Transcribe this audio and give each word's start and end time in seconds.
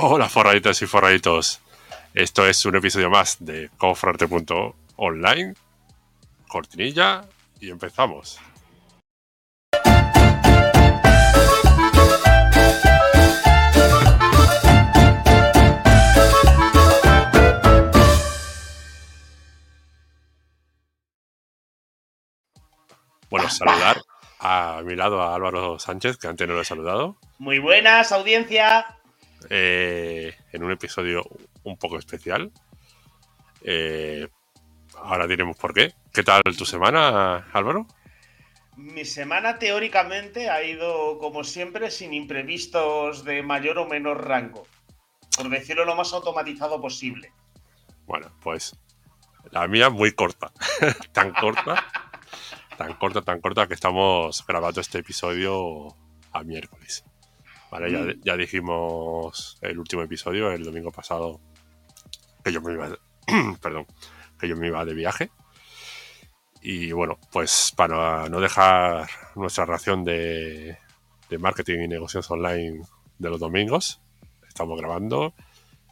Hola 0.00 0.28
forraditas 0.28 0.80
y 0.82 0.86
forraditos. 0.86 1.60
Esto 2.14 2.46
es 2.46 2.64
un 2.64 2.76
episodio 2.76 3.10
más 3.10 3.38
de 3.40 3.68
Cofrarte.online. 3.78 5.54
Cortinilla 6.46 7.24
y 7.58 7.70
empezamos. 7.70 8.38
Bueno, 23.28 23.50
saludar 23.50 24.00
a 24.38 24.80
mi 24.84 24.94
lado 24.94 25.20
a 25.20 25.34
Álvaro 25.34 25.80
Sánchez, 25.80 26.18
que 26.18 26.28
antes 26.28 26.46
no 26.46 26.54
lo 26.54 26.60
he 26.60 26.64
saludado. 26.64 27.16
Muy 27.38 27.58
buenas, 27.58 28.12
audiencia. 28.12 28.97
Eh, 29.50 30.34
en 30.52 30.62
un 30.62 30.72
episodio 30.72 31.24
un 31.64 31.76
poco 31.76 31.98
especial. 31.98 32.50
Eh, 33.62 34.28
ahora 34.96 35.26
diremos 35.26 35.56
por 35.56 35.74
qué. 35.74 35.94
¿Qué 36.12 36.22
tal 36.22 36.42
tu 36.56 36.64
semana, 36.64 37.48
Álvaro? 37.52 37.86
Mi 38.76 39.04
semana 39.04 39.58
teóricamente 39.58 40.50
ha 40.50 40.62
ido, 40.62 41.18
como 41.18 41.42
siempre, 41.42 41.90
sin 41.90 42.14
imprevistos 42.14 43.24
de 43.24 43.42
mayor 43.42 43.78
o 43.78 43.88
menor 43.88 44.26
rango. 44.26 44.66
Por 45.36 45.48
decirlo 45.48 45.84
lo 45.84 45.96
más 45.96 46.12
automatizado 46.12 46.80
posible. 46.80 47.32
Bueno, 48.06 48.30
pues 48.40 48.76
la 49.50 49.66
mía 49.66 49.90
muy 49.90 50.12
corta. 50.12 50.52
tan 51.12 51.32
corta, 51.32 51.84
tan 52.76 52.94
corta, 52.94 53.22
tan 53.22 53.40
corta 53.40 53.66
que 53.66 53.74
estamos 53.74 54.44
grabando 54.46 54.80
este 54.80 54.98
episodio 54.98 55.88
a 56.32 56.42
miércoles. 56.44 57.04
Vale, 57.70 57.92
ya, 57.92 58.14
ya 58.22 58.36
dijimos 58.36 59.58
el 59.60 59.78
último 59.78 60.02
episodio, 60.02 60.50
el 60.50 60.64
domingo 60.64 60.90
pasado, 60.90 61.40
que 62.42 62.52
yo 62.52 62.62
me 62.62 62.72
iba, 62.72 62.98
perdón, 63.62 63.86
que 64.38 64.48
yo 64.48 64.56
me 64.56 64.68
iba 64.68 64.84
de 64.84 64.94
viaje. 64.94 65.30
Y 66.62 66.92
bueno, 66.92 67.18
pues 67.30 67.72
para 67.76 68.28
no 68.28 68.40
dejar 68.40 69.08
nuestra 69.36 69.66
ración 69.66 70.04
de, 70.04 70.78
de 71.28 71.38
marketing 71.38 71.80
y 71.80 71.88
negocios 71.88 72.30
online 72.30 72.80
de 73.18 73.30
los 73.30 73.38
domingos, 73.38 74.00
estamos 74.46 74.78
grabando 74.78 75.34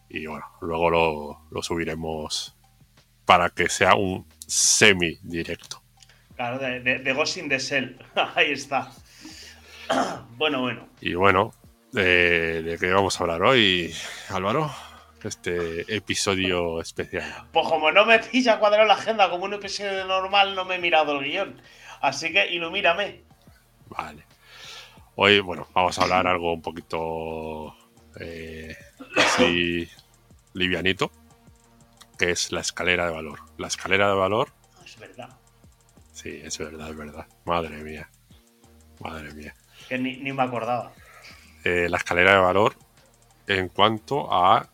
y 0.08 0.26
bueno, 0.26 0.46
luego 0.60 0.90
lo, 0.90 1.40
lo 1.50 1.62
subiremos 1.62 2.56
para 3.24 3.50
que 3.50 3.68
sea 3.68 3.94
un 3.94 4.26
semi 4.46 5.18
directo. 5.22 5.82
Claro, 6.36 6.58
de, 6.58 6.80
de, 6.80 6.98
de 6.98 7.12
Ghost 7.12 7.38
in 7.38 7.48
the 7.48 7.58
Shell. 7.58 7.98
Ahí 8.34 8.52
está. 8.52 8.92
bueno, 10.36 10.60
bueno. 10.60 10.88
Y 11.00 11.14
bueno, 11.14 11.52
eh, 11.94 12.62
¿de 12.64 12.78
qué 12.78 12.90
vamos 12.90 13.18
a 13.18 13.24
hablar 13.24 13.42
hoy, 13.42 13.94
Álvaro? 14.30 14.70
Este 15.22 15.94
episodio 15.94 16.80
especial. 16.80 17.48
Pues 17.52 17.66
como 17.68 17.90
no 17.90 18.06
me 18.06 18.18
pilla 18.18 18.58
cuadrado 18.58 18.86
la 18.86 18.94
agenda 18.94 19.28
como 19.30 19.44
un 19.44 19.54
episodio 19.54 20.04
normal, 20.04 20.54
no 20.54 20.64
me 20.64 20.76
he 20.76 20.78
mirado 20.78 21.18
el 21.18 21.24
guion. 21.24 21.60
Así 22.00 22.32
que 22.32 22.46
ilumíname. 22.48 23.24
Vale. 23.88 24.24
Hoy, 25.16 25.40
bueno, 25.40 25.66
vamos 25.72 25.98
a 25.98 26.02
hablar 26.02 26.26
algo 26.26 26.52
un 26.52 26.62
poquito 26.62 27.74
eh, 28.20 28.76
así 29.16 29.88
livianito, 30.52 31.10
que 32.18 32.30
es 32.30 32.52
la 32.52 32.60
escalera 32.60 33.06
de 33.06 33.12
valor. 33.12 33.40
La 33.58 33.66
escalera 33.68 34.08
de 34.08 34.14
valor. 34.14 34.52
Es 34.84 34.98
verdad. 34.98 35.30
Sí, 36.12 36.40
es 36.44 36.58
verdad, 36.58 36.90
es 36.90 36.96
verdad. 36.96 37.26
Madre 37.44 37.82
mía. 37.82 38.10
Madre 39.00 39.32
mía. 39.34 39.54
Que 39.88 39.98
ni, 39.98 40.18
ni 40.18 40.32
me 40.32 40.42
acordaba. 40.42 40.92
Eh, 41.68 41.88
la 41.88 41.96
escalera 41.96 42.34
de 42.34 42.38
valor 42.38 42.76
en 43.48 43.70
cuanto 43.70 44.32
a 44.32 44.68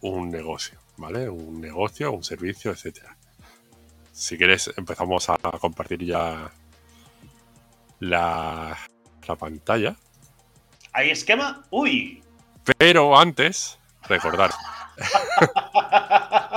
un 0.00 0.30
negocio, 0.30 0.78
¿vale? 0.96 1.28
Un 1.28 1.60
negocio, 1.60 2.12
un 2.12 2.24
servicio, 2.24 2.70
etcétera. 2.70 3.14
Si 4.10 4.38
quieres, 4.38 4.72
empezamos 4.78 5.28
a 5.28 5.36
compartir 5.60 6.02
ya 6.06 6.50
la, 8.00 8.78
la 9.26 9.36
pantalla. 9.36 9.96
¿Hay 10.94 11.10
esquema? 11.10 11.62
¡Uy! 11.68 12.22
Pero 12.78 13.18
antes, 13.18 13.78
recordar. 14.04 14.50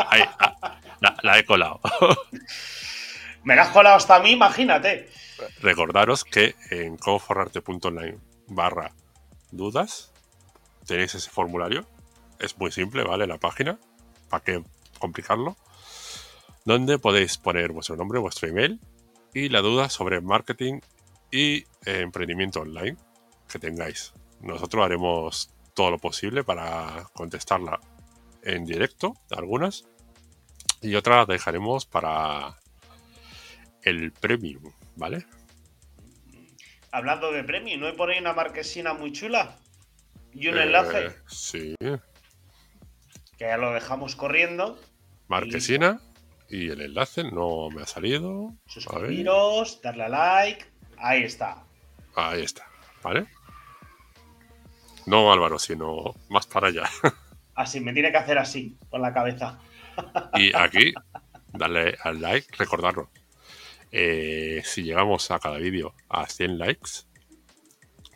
Ahí, 0.08 0.24
ah, 0.40 0.80
la, 1.02 1.18
la 1.24 1.40
he 1.40 1.44
colado. 1.44 1.82
Me 3.44 3.58
la 3.58 3.64
has 3.64 3.70
colado 3.72 3.98
hasta 3.98 4.16
a 4.16 4.22
mí, 4.22 4.32
imagínate. 4.32 5.10
Recordaros 5.60 6.24
que 6.24 6.56
en 6.70 6.96
coforrarte.online 6.96 8.18
barra 8.48 8.94
dudas 9.52 10.12
tenéis 10.86 11.16
ese 11.16 11.30
formulario. 11.30 11.86
Es 12.40 12.58
muy 12.58 12.72
simple, 12.72 13.04
¿vale? 13.04 13.28
La 13.28 13.38
página. 13.38 13.80
¿Para 14.30 14.44
qué 14.44 14.64
complicarlo? 15.00 15.58
Donde 16.66 17.00
podéis 17.00 17.38
poner 17.38 17.72
vuestro 17.72 17.96
nombre, 17.96 18.20
vuestro 18.20 18.48
email 18.48 18.80
y 19.34 19.50
la 19.50 19.62
duda 19.62 19.90
sobre 19.90 20.22
marketing 20.22 20.80
y 21.32 21.60
eh, 21.60 21.66
emprendimiento 22.02 22.62
online 22.62 22.98
que 23.48 23.60
tengáis. 23.60 24.14
Nosotros 24.42 24.84
haremos 24.84 25.52
todo 25.74 25.92
lo 25.92 25.98
posible 25.98 26.44
para 26.44 27.08
contestarla 27.14 27.80
en 28.44 28.66
directo, 28.66 29.16
algunas, 29.30 29.86
y 30.82 30.96
otras 30.96 31.28
dejaremos 31.28 31.86
para 31.86 32.58
el 33.84 34.12
premium, 34.12 34.72
¿vale? 34.96 35.26
Hablando 36.92 37.32
de 37.32 37.44
premio, 37.44 37.78
¿no 37.78 37.88
hay 37.88 37.94
por 37.94 38.10
ahí 38.10 38.20
una 38.20 38.34
marquesina 38.34 38.94
muy 38.94 39.12
chula? 39.12 39.58
Y 40.34 40.48
un 40.48 40.58
Eh, 40.58 40.64
enlace 40.64 41.16
Sí, 41.28 41.76
que 41.80 41.98
ya 43.40 43.58
lo 43.58 43.72
dejamos 43.74 44.16
corriendo. 44.16 44.80
marquesina 45.28 46.02
y 46.50 46.70
el 46.70 46.82
enlace 46.82 47.24
no 47.24 47.70
me 47.70 47.84
ha 47.84 47.86
salido. 47.86 48.54
Suscribiros, 48.66 49.82
darle 49.82 50.04
a 50.06 50.10
like. 50.10 50.66
Ahí 50.98 51.24
está. 51.24 51.64
ahí 52.16 52.44
está, 52.44 52.66
¿vale? 53.02 53.26
No 55.06 55.32
Álvaro, 55.32 55.58
sino 55.58 56.14
más 56.30 56.46
para 56.46 56.68
allá. 56.68 56.84
Así, 57.56 57.80
me 57.80 57.94
tiene 57.94 58.12
que 58.12 58.18
hacer 58.18 58.38
así, 58.38 58.78
con 58.90 59.02
la 59.02 59.14
cabeza. 59.14 59.60
Y 60.36 60.56
aquí, 60.56 60.94
darle 61.54 61.96
al 62.04 62.22
like, 62.22 62.48
recordarlo. 62.58 63.10
Eh, 63.92 64.62
si 64.64 64.84
llegamos 64.84 65.32
a 65.32 65.40
cada 65.40 65.58
vídeo 65.58 65.94
a 66.10 66.26
100 66.28 66.58
likes, 66.58 66.92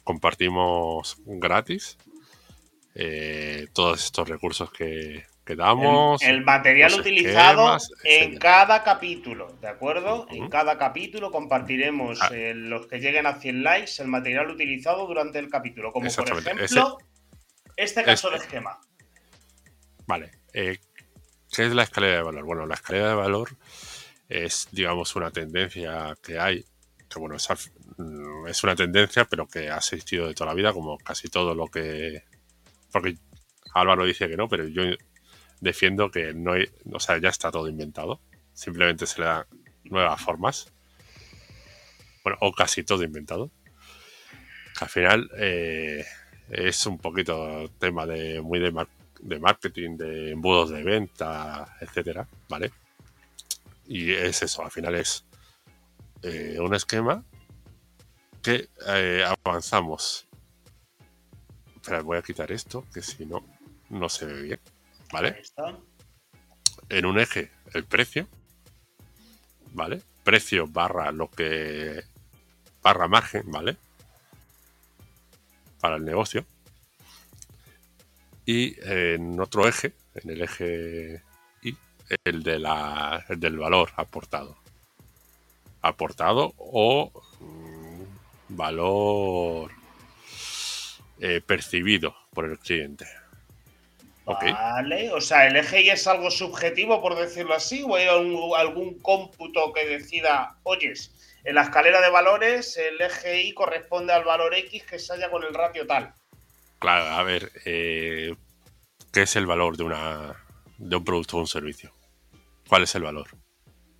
compartimos 0.04 1.18
gratis 1.26 1.98
eh, 2.94 3.68
todos 3.74 4.04
estos 4.06 4.30
recursos 4.30 4.72
que, 4.72 5.26
que 5.46 5.56
damos. 5.56 6.22
El, 6.22 6.36
el 6.36 6.46
material 6.46 6.94
utilizado 6.98 7.76
esquemas, 7.76 7.92
en 8.06 8.38
cada 8.38 8.84
capítulo, 8.84 9.48
¿de 9.60 9.68
acuerdo? 9.68 10.28
En 10.30 10.48
cada 10.50 10.78
capítulo 10.78 11.30
compartiremos 11.32 12.20
Ah. 12.22 12.30
eh, 12.32 12.54
los 12.56 12.88
que 12.88 13.00
lleguen 13.00 13.26
a 13.28 13.36
100 13.40 13.64
likes, 13.64 14.02
el 14.02 14.08
material 14.08 14.50
utilizado 14.50 15.06
durante 15.08 15.40
el 15.40 15.50
capítulo. 15.50 15.92
Como 15.92 16.10
por 16.10 16.30
ejemplo, 16.40 16.98
este 17.76 18.04
caso 18.04 18.28
este. 18.30 18.38
de 18.40 18.46
esquema. 18.46 18.80
Vale. 20.08 20.32
¿Qué 20.54 20.80
es 21.66 21.74
la 21.74 21.84
escalera 21.84 22.18
de 22.18 22.24
valor? 22.24 22.44
Bueno, 22.46 22.66
la 22.66 22.76
escalera 22.76 23.10
de 23.10 23.16
valor 23.16 23.50
es, 24.30 24.68
digamos, 24.72 25.16
una 25.16 25.32
tendencia 25.32 26.16
que 26.22 26.40
hay, 26.40 26.66
que 27.10 27.20
bueno, 27.20 27.36
es, 27.36 27.48
mm, 27.98 28.48
es 28.48 28.64
una 28.64 28.76
tendencia, 28.76 29.26
pero 29.26 29.48
que 29.48 29.70
ha 29.70 29.78
existido 29.78 30.28
de 30.28 30.34
toda 30.34 30.50
la 30.50 30.56
vida, 30.56 30.74
como 30.74 30.98
casi 30.98 31.28
todo 31.28 31.54
lo 31.56 31.68
que... 31.68 32.24
Porque 32.92 33.18
Álvaro 33.74 34.06
dice 34.06 34.28
que 34.28 34.38
no, 34.38 34.48
pero 34.48 34.68
yo 34.68 34.84
defiendo 35.60 36.10
que 36.12 36.34
no 36.34 36.54
hay, 36.54 36.70
o 36.92 37.00
sea, 37.00 37.18
ya 37.18 37.30
está 37.30 37.52
todo 37.52 37.68
inventado. 37.68 38.22
Simplemente 38.54 39.06
se 39.06 39.22
le 39.22 39.28
dan 39.28 39.46
nuevas 39.84 40.22
formas. 40.22 40.72
Bueno, 42.24 42.38
o 42.42 42.52
casi 42.54 42.84
todo 42.84 43.04
inventado. 43.04 43.52
Al 44.80 44.90
final 44.90 45.30
eh, 45.38 46.06
es 46.50 46.86
un 46.86 46.98
poquito 46.98 47.70
tema 47.80 48.06
de 48.06 48.42
muy 48.42 48.60
de, 48.60 48.74
de 49.22 49.40
marketing, 49.40 49.98
de 49.98 50.32
embudos 50.32 50.70
de 50.70 50.84
venta, 50.84 51.78
etcétera, 51.82 52.28
¿vale? 52.50 52.72
Y 53.88 54.12
es 54.14 54.42
eso, 54.42 54.64
al 54.64 54.72
final 54.72 54.96
es 54.96 55.26
eh, 56.24 56.58
un 56.60 56.74
esquema 56.74 57.24
que 58.42 58.70
eh, 58.88 59.24
avanzamos. 59.44 60.28
Espera, 61.76 62.02
voy 62.02 62.18
a 62.18 62.22
quitar 62.22 62.52
esto, 62.52 62.86
que 62.94 63.02
si 63.02 63.26
no, 63.26 63.46
no 63.90 64.10
se 64.10 64.26
ve 64.26 64.42
bien, 64.42 64.60
¿vale? 65.12 65.42
En 66.90 67.06
un 67.06 67.20
eje, 67.20 67.52
el 67.74 67.86
precio, 67.86 68.28
¿vale? 69.74 70.02
Precio 70.24 70.68
barra 70.68 71.12
lo 71.12 71.30
que. 71.30 72.04
barra 72.82 73.08
margen, 73.08 73.44
¿vale? 73.52 73.78
Para 75.80 75.98
el 75.98 76.06
negocio. 76.06 76.46
Y 78.46 78.76
en 78.82 79.40
otro 79.40 79.68
eje, 79.68 79.94
en 80.16 80.30
el 80.30 80.42
eje 80.42 81.24
el, 82.24 82.44
de 82.44 82.60
la, 82.60 83.26
el 83.30 83.40
del 83.40 83.58
valor 83.58 83.92
aportado. 83.96 84.58
Aportado 85.82 86.54
o 86.58 87.12
mm, 87.40 88.56
valor 88.56 89.72
eh, 91.20 91.42
percibido 91.46 92.16
por 92.34 92.46
el 92.46 92.60
cliente. 92.60 93.06
Vale, 94.26 95.12
o 95.12 95.22
sea, 95.22 95.46
¿el 95.46 95.56
EGI 95.56 95.92
es 95.92 96.08
algo 96.08 96.32
subjetivo, 96.32 97.00
por 97.02 97.16
decirlo 97.16 97.54
así? 97.54 97.84
¿O 97.88 97.96
hay 97.96 98.08
algún, 98.08 99.00
cómputo 99.00 99.72
que 99.72 99.86
decida, 99.86 100.58
oyes, 100.64 101.12
en 101.44 101.56
la 101.56 101.62
escalera 101.62 102.02
de 102.02 102.10
valores 102.10 102.76
el 102.78 103.00
EGI 103.00 103.54
corresponde 103.54 104.14
al 104.14 104.24
valor 104.24 104.56
X 104.56 104.84
que 104.84 104.98
se 104.98 105.14
haya 105.14 105.30
con 105.30 105.44
el 105.44 105.54
ratio 105.54 105.86
tal? 105.86 106.16
Claro, 106.80 107.06
a 107.06 107.24
ver, 107.24 107.52
eh, 107.66 108.36
¿qué 109.14 109.22
es 109.22 109.36
el 109.36 109.46
valor 109.46 109.78
de, 109.78 109.84
una, 109.84 110.44
de 110.80 110.96
un 110.96 111.06
producto 111.06 111.38
o 111.38 111.42
un 111.42 111.48
servicio? 111.48 111.94
¿Cuál 112.68 112.84
es 112.84 112.96
el 112.96 113.04
valor? 113.04 113.28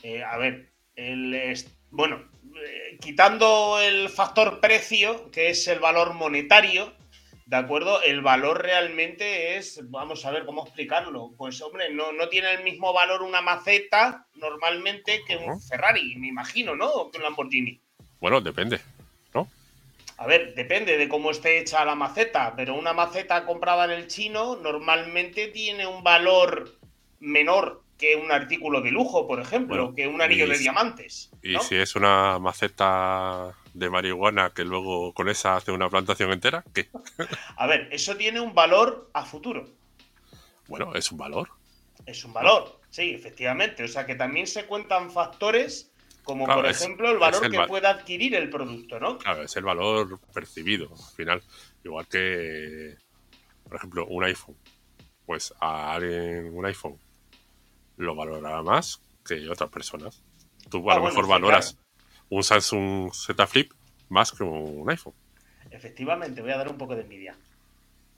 Eh, 0.04 0.24
a 0.24 0.38
ver, 0.38 0.72
el, 0.96 1.56
bueno, 1.92 2.24
eh, 2.56 2.98
quitando 3.02 3.80
el 3.80 4.10
factor 4.10 4.60
precio, 4.60 5.32
que 5.32 5.50
es 5.50 5.68
el 5.68 5.80
valor 5.80 6.14
monetario, 6.14 6.94
¿de 7.46 7.56
acuerdo? 7.56 8.02
El 8.02 8.22
valor 8.22 8.62
realmente 8.62 9.58
es, 9.58 9.80
vamos 9.90 10.26
a 10.26 10.32
ver 10.32 10.46
cómo 10.46 10.64
explicarlo. 10.64 11.32
Pues 11.38 11.62
hombre, 11.62 11.92
no, 11.94 12.12
no 12.12 12.28
tiene 12.30 12.54
el 12.54 12.64
mismo 12.64 12.94
valor 12.94 13.22
una 13.22 13.42
maceta 13.42 14.28
normalmente 14.36 15.22
que 15.28 15.38
un 15.38 15.62
Ferrari, 15.62 16.16
me 16.16 16.28
imagino, 16.28 16.76
¿no? 16.76 16.90
O 16.90 17.12
que 17.12 17.18
un 17.18 17.24
Lamborghini. 17.24 17.80
Bueno, 18.20 18.42
depende, 18.42 18.80
¿no? 19.34 19.48
A 20.18 20.26
ver, 20.26 20.56
depende 20.56 20.98
de 20.98 21.10
cómo 21.10 21.32
esté 21.32 21.60
hecha 21.60 21.86
la 21.86 21.96
maceta, 21.96 22.54
pero 22.56 22.76
una 22.76 22.94
maceta 22.94 23.46
comprada 23.46 23.86
en 23.86 23.92
el 23.92 24.08
chino 24.08 24.56
normalmente 24.56 25.50
tiene 25.50 25.86
un 25.86 26.04
valor 26.04 26.78
menor 27.20 27.85
que 27.98 28.16
un 28.16 28.32
artículo 28.32 28.82
de 28.82 28.92
lujo, 28.92 29.28
por 29.28 29.40
ejemplo, 29.40 29.94
que 29.96 30.08
un 30.08 30.22
anillo 30.22 30.48
de 30.48 30.58
diamantes. 30.58 31.32
¿Y 31.42 31.58
si 31.60 31.76
es 31.76 31.96
una 31.96 32.40
maceta 32.40 33.56
de 33.74 33.90
marihuana 33.90 34.52
que 34.52 34.66
luego 34.66 35.14
con 35.14 35.30
esa 35.30 35.56
hace 35.56 35.72
una 35.72 35.90
plantación 35.90 36.32
entera? 36.32 36.64
¿Qué? 36.74 36.90
A 37.58 37.68
ver, 37.68 37.88
eso 37.92 38.16
tiene 38.16 38.40
un 38.40 38.54
valor 38.54 39.10
a 39.14 39.26
futuro. 39.26 39.70
Bueno, 40.68 40.94
es 40.96 41.12
un 41.12 41.18
valor. 41.18 41.50
Es 42.06 42.24
un 42.26 42.34
valor, 42.34 42.80
sí, 42.90 43.12
efectivamente. 43.12 43.84
O 43.84 43.88
sea 43.88 44.06
que 44.06 44.16
también 44.16 44.48
se 44.48 44.66
cuentan 44.66 45.10
factores 45.10 45.92
como 46.24 46.48
por 46.48 46.66
ejemplo 46.66 47.10
el 47.12 47.20
valor 47.20 47.50
que 47.50 47.62
pueda 47.68 47.92
adquirir 47.92 48.36
el 48.36 48.50
producto, 48.50 49.00
¿no? 49.00 49.20
Claro, 49.20 49.44
es 49.44 49.56
el 49.56 49.64
valor 49.64 50.20
percibido 50.34 50.90
al 50.92 51.16
final. 51.16 51.44
Igual 51.84 52.08
que, 52.08 52.96
por 53.64 53.76
ejemplo, 53.76 54.08
un 54.08 54.24
iPhone. 54.24 54.58
Pues 55.26 55.54
a 55.60 55.94
alguien 55.94 56.52
un 56.56 56.66
iPhone 56.66 57.00
lo 57.98 58.16
valorará 58.16 58.62
más 58.62 59.02
que 59.26 59.50
otras 59.50 59.70
personas. 59.70 60.24
Tú 60.70 60.90
a 60.90 60.94
ah, 60.94 60.98
lo 60.98 61.06
mejor 61.06 61.28
valoras 61.28 61.78
un 62.30 62.44
Samsung 62.44 63.14
Z 63.14 63.48
Flip 63.48 63.72
más 64.10 64.32
que 64.32 64.44
un 64.44 64.90
iPhone. 64.90 65.14
Efectivamente, 65.72 66.42
voy 66.42 66.52
a 66.52 66.58
dar 66.58 66.70
un 66.70 66.78
poco 66.78 66.96
de 66.96 67.02
envidia. 67.02 67.36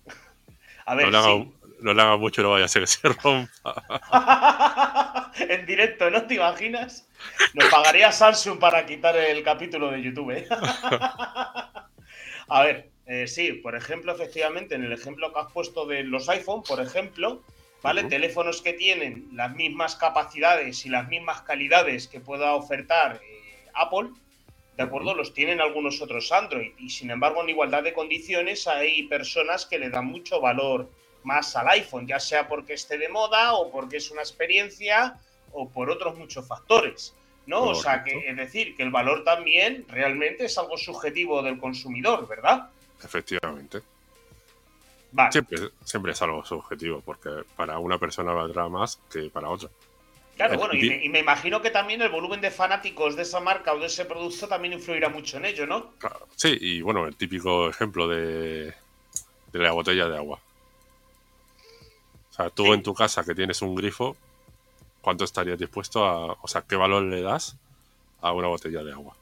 A 0.86 0.96
ver, 0.96 1.06
no 1.06 1.12
le, 1.12 1.18
haga, 1.18 1.46
no 1.82 1.94
le 1.94 2.02
haga 2.02 2.18
mucho, 2.18 2.42
no 2.42 2.52
vaya 2.52 2.66
a 2.66 2.68
ser 2.68 2.84
que 2.84 2.88
se 2.88 3.08
rompa. 3.10 5.32
en 5.40 5.66
directo, 5.66 6.10
¿no 6.10 6.26
te 6.26 6.36
imaginas? 6.36 7.08
Nos 7.54 7.70
pagaría 7.70 8.12
Samsung 8.12 8.60
para 8.60 8.86
quitar 8.86 9.16
el 9.18 9.44
capítulo 9.44 9.92
de 9.92 10.02
YouTube. 10.02 10.32
¿eh? 10.32 10.48
a 12.48 12.64
ver, 12.64 12.92
eh, 13.06 13.28
sí, 13.28 13.54
por 13.54 13.76
ejemplo, 13.76 14.14
efectivamente, 14.14 14.76
en 14.76 14.84
el 14.84 14.94
ejemplo 14.94 15.34
que 15.34 15.40
has 15.40 15.52
puesto 15.52 15.86
de 15.86 16.04
los 16.04 16.30
iPhone, 16.30 16.64
por 16.64 16.80
ejemplo, 16.80 17.44
¿vale? 17.82 18.04
Teléfonos 18.06 18.62
que 18.62 18.74
tienen 18.74 19.30
las 19.34 19.56
mismas 19.56 19.96
capacidades 19.96 20.86
y 20.86 20.90
las 20.90 21.08
mismas 21.08 21.42
calidades 21.42 22.08
que 22.08 22.20
pueda 22.20 22.54
ofertar 22.54 23.22
eh, 23.24 23.68
Apple, 23.74 24.10
¿de 24.76 24.84
acuerdo? 24.84 25.14
Los 25.14 25.34
tienen 25.34 25.62
algunos 25.62 26.02
otros 26.02 26.32
Android 26.32 26.72
y 26.78 26.90
sin 26.90 27.12
embargo 27.12 27.42
en 27.44 27.50
igualdad 27.50 27.84
de 27.84 27.94
condiciones 27.94 28.68
hay 28.68 29.04
personas 29.04 29.66
que 29.66 29.80
le 29.80 29.90
dan 29.90 30.06
mucho 30.06 30.42
valor 30.42 30.90
más 31.24 31.56
al 31.56 31.68
iPhone, 31.70 32.08
ya 32.08 32.20
sea 32.20 32.48
porque 32.48 32.74
esté 32.74 32.98
de 32.98 33.10
moda 33.10 33.54
o 33.54 33.72
porque 33.72 33.98
es 33.98 34.12
una 34.12 34.22
experiencia 34.22 35.20
o 35.52 35.70
por 35.70 35.90
otros 35.90 36.18
muchos 36.18 36.48
factores. 36.48 37.14
¿no? 37.48 37.64
O 37.64 37.76
sea, 37.76 38.04
que 38.04 38.30
es 38.30 38.36
decir, 38.36 38.76
que 38.76 38.84
el 38.84 38.92
valor 38.92 39.24
también 39.24 39.86
realmente 39.88 40.46
es 40.46 40.58
algo 40.58 40.78
subjetivo 40.78 41.42
del 41.42 41.58
consumidor, 41.58 42.28
¿verdad? 42.28 42.70
Efectivamente. 43.02 43.82
Siempre, 45.32 46.12
es 46.12 46.22
algo 46.22 46.44
subjetivo, 46.46 47.02
porque 47.04 47.30
para 47.56 47.80
una 47.80 47.98
persona 47.98 48.34
valdrá 48.34 48.68
más 48.68 49.00
que 49.12 49.30
para 49.30 49.50
otra. 49.50 49.70
Claro, 50.36 50.58
bueno, 50.58 50.76
y 50.76 51.10
me, 51.10 51.20
imagino 51.20 51.62
que 51.62 51.72
también 51.72 52.02
el 52.04 52.10
volumen 52.10 52.42
de 52.42 52.52
fanáticos 52.52 53.16
de 53.16 53.24
esa 53.24 53.40
marca 53.40 53.74
o 53.74 53.80
de 53.80 53.88
ese 53.88 54.06
producto 54.06 54.48
también 54.48 54.74
influirá 54.74 55.10
mucho 55.10 55.38
en 55.38 55.46
ello, 55.46 55.66
¿no? 55.66 55.94
sí, 56.36 56.56
y 56.62 56.82
bueno, 56.82 57.08
el 57.08 57.16
típico 57.16 57.70
ejemplo 57.70 58.08
de, 58.08 58.68
de 59.52 59.60
la 59.60 59.72
botella 59.72 60.08
de 60.08 60.18
agua. 60.18 60.40
O 62.30 62.34
sea, 62.34 62.52
tú 62.52 62.72
en 62.74 62.84
tu 62.84 62.94
casa 62.94 63.24
que 63.24 63.34
tienes 63.34 63.64
un 63.64 63.74
grifo, 63.74 64.16
¿cuánto 65.02 65.24
estarías 65.24 65.58
dispuesto 65.58 66.06
a. 66.06 66.34
O 66.34 66.48
sea, 66.48 66.62
qué 66.62 66.76
valor 66.76 67.02
le 67.04 67.22
das 67.22 67.58
a 68.22 68.32
una 68.32 68.48
botella 68.48 68.84
de 68.84 68.92
agua? 68.92 69.16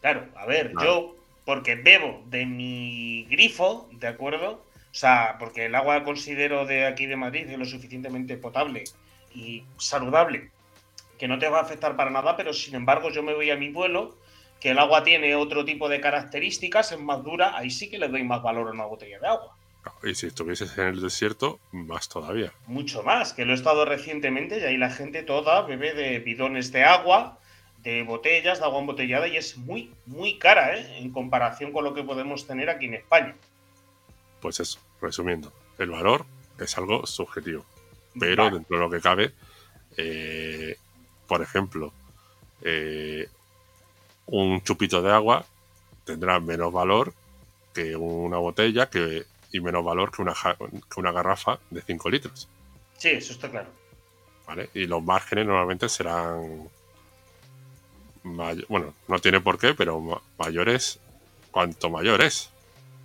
Claro, 0.00 0.28
a 0.36 0.46
ver, 0.46 0.72
yo, 0.80 1.16
porque 1.48 1.76
bebo 1.76 2.22
de 2.26 2.44
mi 2.44 3.24
grifo, 3.30 3.88
¿de 3.92 4.06
acuerdo? 4.06 4.62
O 4.90 4.94
sea, 4.94 5.36
porque 5.38 5.64
el 5.64 5.74
agua 5.74 6.04
considero 6.04 6.66
de 6.66 6.84
aquí 6.84 7.06
de 7.06 7.16
Madrid 7.16 7.48
es 7.48 7.58
lo 7.58 7.64
suficientemente 7.64 8.36
potable 8.36 8.84
y 9.34 9.64
saludable 9.78 10.50
que 11.18 11.26
no 11.26 11.38
te 11.38 11.48
va 11.48 11.60
a 11.60 11.62
afectar 11.62 11.96
para 11.96 12.10
nada, 12.10 12.36
pero 12.36 12.52
sin 12.52 12.74
embargo 12.74 13.08
yo 13.08 13.22
me 13.22 13.32
voy 13.32 13.50
a 13.50 13.56
mi 13.56 13.70
vuelo, 13.70 14.14
que 14.60 14.72
el 14.72 14.78
agua 14.78 15.04
tiene 15.04 15.36
otro 15.36 15.64
tipo 15.64 15.88
de 15.88 16.02
características, 16.02 16.92
es 16.92 17.00
más 17.00 17.24
dura, 17.24 17.56
ahí 17.56 17.70
sí 17.70 17.88
que 17.88 17.96
le 17.96 18.08
doy 18.08 18.24
más 18.24 18.42
valor 18.42 18.68
a 18.68 18.72
una 18.72 18.84
botella 18.84 19.18
de 19.18 19.28
agua. 19.28 19.56
Y 20.02 20.14
si 20.16 20.26
estuvieses 20.26 20.76
en 20.76 20.88
el 20.88 21.00
desierto, 21.00 21.60
más 21.72 22.10
todavía. 22.10 22.52
Mucho 22.66 23.02
más, 23.02 23.32
que 23.32 23.46
lo 23.46 23.52
he 23.52 23.56
estado 23.56 23.86
recientemente 23.86 24.60
y 24.60 24.64
ahí 24.64 24.76
la 24.76 24.90
gente 24.90 25.22
toda 25.22 25.62
bebe 25.62 25.94
de 25.94 26.18
bidones 26.18 26.72
de 26.72 26.84
agua, 26.84 27.38
de 27.82 28.02
botellas, 28.02 28.58
de 28.58 28.64
agua 28.64 28.80
embotellada 28.80 29.28
y 29.28 29.36
es 29.36 29.56
muy, 29.56 29.92
muy 30.06 30.38
cara, 30.38 30.76
¿eh? 30.76 30.98
En 30.98 31.10
comparación 31.10 31.72
con 31.72 31.84
lo 31.84 31.94
que 31.94 32.02
podemos 32.02 32.46
tener 32.46 32.70
aquí 32.70 32.86
en 32.86 32.94
España. 32.94 33.34
Pues 34.40 34.60
eso, 34.60 34.80
resumiendo, 35.00 35.52
el 35.78 35.90
valor 35.90 36.26
es 36.58 36.76
algo 36.76 37.06
subjetivo, 37.06 37.64
pero 38.18 38.50
dentro 38.50 38.76
de 38.76 38.82
lo 38.82 38.90
que 38.90 39.00
cabe, 39.00 39.32
eh, 39.96 40.76
por 41.26 41.42
ejemplo, 41.42 41.92
eh, 42.62 43.28
un 44.26 44.60
chupito 44.62 45.02
de 45.02 45.12
agua 45.12 45.44
tendrá 46.04 46.40
menos 46.40 46.72
valor 46.72 47.12
que 47.74 47.94
una 47.96 48.38
botella 48.38 48.90
que, 48.90 49.24
y 49.52 49.60
menos 49.60 49.84
valor 49.84 50.10
que 50.10 50.22
una, 50.22 50.34
que 50.34 51.00
una 51.00 51.12
garrafa 51.12 51.58
de 51.70 51.82
5 51.82 52.10
litros. 52.10 52.48
Sí, 52.96 53.10
eso 53.10 53.32
está 53.32 53.50
claro. 53.50 53.68
¿Vale? 54.46 54.70
Y 54.74 54.86
los 54.86 55.02
márgenes 55.02 55.46
normalmente 55.46 55.88
serán. 55.88 56.68
Bueno, 58.68 58.94
no 59.06 59.18
tiene 59.18 59.40
por 59.40 59.58
qué, 59.58 59.74
pero 59.74 60.22
mayores 60.38 61.00
cuanto 61.50 61.90
mayores. 61.90 62.50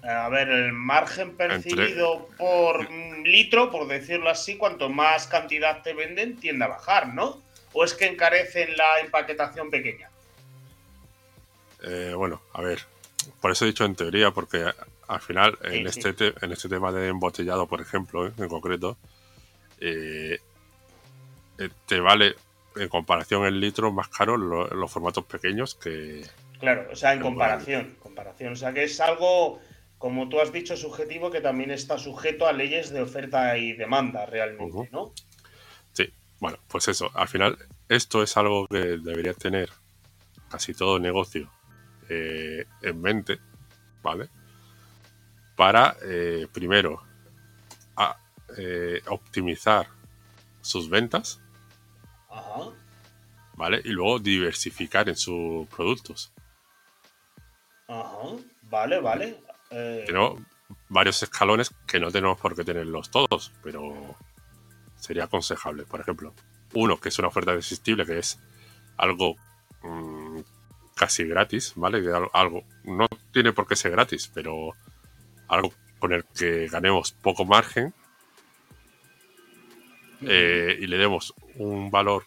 A 0.03 0.27
ver, 0.29 0.49
el 0.49 0.73
margen 0.73 1.35
percibido 1.37 2.27
por 2.37 2.89
litro, 3.23 3.71
por 3.71 3.87
decirlo 3.87 4.29
así, 4.29 4.57
cuanto 4.57 4.89
más 4.89 5.27
cantidad 5.27 5.81
te 5.81 5.93
venden, 5.93 6.35
tiende 6.37 6.65
a 6.65 6.67
bajar, 6.67 7.13
¿no? 7.13 7.41
¿O 7.71 7.83
es 7.83 7.93
que 7.93 8.05
encarecen 8.05 8.75
la 8.75 8.99
empaquetación 8.99 9.69
pequeña? 9.69 10.09
Eh, 11.83 12.13
bueno, 12.15 12.41
a 12.53 12.61
ver, 12.61 12.81
por 13.41 13.51
eso 13.51 13.65
he 13.65 13.69
dicho 13.69 13.85
en 13.85 13.95
teoría, 13.95 14.31
porque 14.31 14.65
al 15.07 15.21
final, 15.21 15.57
en, 15.63 15.87
este 15.87 16.13
en 16.41 16.51
este 16.51 16.69
tema 16.69 16.91
de 16.91 17.07
embotellado, 17.07 17.67
por 17.67 17.81
ejemplo, 17.81 18.27
¿eh? 18.27 18.33
en 18.37 18.49
concreto, 18.49 18.97
eh, 19.79 20.39
te 21.85 21.99
vale 21.99 22.35
en 22.75 22.89
comparación 22.89 23.45
el 23.45 23.59
litro 23.59 23.91
más 23.91 24.07
caro 24.09 24.37
los 24.37 24.91
formatos 24.91 25.25
pequeños 25.25 25.75
que. 25.75 26.25
Claro, 26.59 26.87
o 26.91 26.95
sea, 26.95 27.13
en 27.13 27.21
comparación, 27.21 27.95
comparación. 27.99 28.53
O 28.53 28.55
sea, 28.55 28.73
que 28.73 28.83
es 28.83 28.99
algo 28.99 29.59
como 30.03 30.27
tú 30.27 30.41
has 30.41 30.51
dicho, 30.51 30.75
subjetivo 30.75 31.31
que 31.31 31.39
también 31.39 31.71
está 31.71 31.97
sujeto 31.97 32.45
a 32.45 32.51
leyes 32.51 32.89
de 32.89 33.01
oferta 33.01 33.57
y 33.57 33.71
demanda 33.71 34.25
realmente, 34.25 34.89
¿no? 34.91 35.13
Sí, 35.93 36.11
bueno, 36.41 36.57
pues 36.67 36.89
eso, 36.89 37.09
al 37.13 37.29
final 37.29 37.57
esto 37.87 38.21
es 38.21 38.35
algo 38.35 38.67
que 38.67 38.97
debería 38.97 39.33
tener 39.33 39.69
casi 40.49 40.73
todo 40.73 40.99
negocio 40.99 41.49
eh, 42.09 42.65
en 42.81 43.01
mente, 43.01 43.39
¿vale? 44.01 44.27
Para, 45.55 45.95
eh, 46.03 46.47
primero, 46.51 47.01
eh, 48.57 49.01
optimizar 49.07 49.87
sus 50.59 50.89
ventas, 50.89 51.39
Ajá. 52.33 52.73
¿vale? 53.55 53.81
Y 53.83 53.89
luego 53.89 54.19
diversificar 54.19 55.09
en 55.09 55.15
sus 55.15 55.67
productos. 55.67 56.33
Ajá, 57.87 58.37
vale, 58.63 58.99
vale. 58.99 59.39
Eh... 59.69 60.05
varios 60.89 61.23
escalones 61.23 61.71
que 61.87 61.99
no 61.99 62.11
tenemos 62.11 62.39
por 62.39 62.55
qué 62.55 62.63
tenerlos 62.63 63.09
todos, 63.09 63.51
pero 63.61 64.15
sería 64.95 65.25
aconsejable. 65.25 65.83
Por 65.83 66.01
ejemplo, 66.01 66.33
uno 66.73 66.99
que 66.99 67.09
es 67.09 67.19
una 67.19 67.27
oferta 67.27 67.51
irresistible, 67.51 68.05
que 68.05 68.19
es 68.19 68.39
algo 68.97 69.35
mm, 69.81 70.39
casi 70.95 71.25
gratis, 71.25 71.73
¿vale? 71.75 72.03
Algo, 72.33 72.63
no 72.83 73.07
tiene 73.31 73.53
por 73.53 73.67
qué 73.67 73.75
ser 73.75 73.91
gratis, 73.91 74.31
pero 74.33 74.71
algo 75.47 75.73
con 75.99 76.13
el 76.13 76.25
que 76.25 76.67
ganemos 76.67 77.11
poco 77.11 77.45
margen, 77.45 77.93
eh, 80.27 80.77
y 80.79 80.87
le 80.87 80.97
demos 80.97 81.33
un 81.55 81.91
valor 81.91 82.25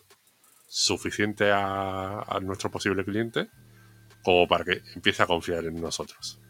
suficiente 0.69 1.51
a, 1.51 2.21
a 2.23 2.41
nuestro 2.41 2.71
posible 2.71 3.05
cliente 3.05 3.49
como 4.27 4.49
para 4.49 4.65
que 4.65 4.83
empiece 4.97 5.23
a 5.23 5.27
confiar 5.27 5.65
en 5.67 5.81
nosotros. 5.81 6.41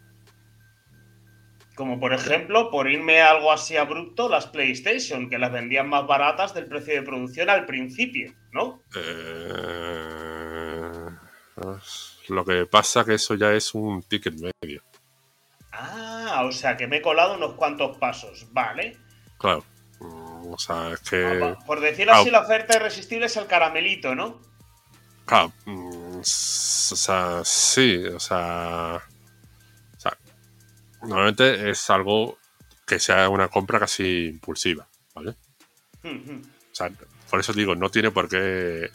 Como 1.75 2.01
por 2.01 2.15
ejemplo, 2.15 2.71
por 2.71 2.91
irme 2.91 3.21
a 3.21 3.33
algo 3.33 3.53
así 3.53 3.77
abrupto, 3.77 4.31
las 4.31 4.47
PlayStation, 4.47 5.29
que 5.29 5.39
las 5.39 5.53
vendían 5.53 5.91
más 5.91 6.07
baratas 6.07 6.55
del 6.55 6.65
precio 6.65 6.95
de 6.95 7.03
producción 7.03 7.51
al 7.51 7.67
principio, 7.67 8.33
¿no? 8.51 8.81
Eh, 8.97 9.77
lo 12.31 12.45
que 12.47 12.65
pasa 12.65 13.05
que 13.05 13.15
eso 13.15 13.35
ya 13.35 13.53
es 13.53 13.75
un 13.75 14.03
ticket 14.03 14.37
medio. 14.41 14.83
Ah, 15.71 16.45
o 16.49 16.53
sea 16.53 16.79
que 16.79 16.87
me 16.87 16.97
he 16.97 17.03
colado 17.03 17.35
unos 17.35 17.53
cuantos 17.57 17.99
pasos, 17.99 18.47
¿vale? 18.53 18.97
Claro. 19.37 19.63
O 20.53 20.59
sea, 20.59 20.93
es 20.93 21.01
que. 21.01 21.41
Ah, 21.43 21.59
Por 21.67 21.81
decirlo 21.81 22.13
así, 22.13 22.31
la 22.31 22.41
oferta 22.41 22.77
irresistible 22.77 23.27
es 23.27 23.37
el 23.37 23.47
caramelito, 23.47 24.15
¿no? 24.15 24.41
Claro, 25.25 25.53
mm, 25.65 26.19
o 26.21 26.25
sea, 26.25 27.41
sí, 27.45 28.05
o 28.07 28.21
sea, 28.21 29.03
o 29.97 30.01
sea, 30.01 30.17
normalmente 31.03 31.69
es 31.69 31.91
algo 31.91 32.39
que 32.87 33.01
sea 33.01 33.29
una 33.29 33.49
compra 33.49 33.81
casi 33.81 34.27
impulsiva, 34.27 34.87
¿vale? 35.15 35.35
O 36.05 36.75
sea, 36.75 36.93
por 37.29 37.41
eso 37.41 37.53
digo, 37.53 37.75
no 37.75 37.91
tiene 37.91 38.13
por 38.13 38.29
qué 38.29 38.91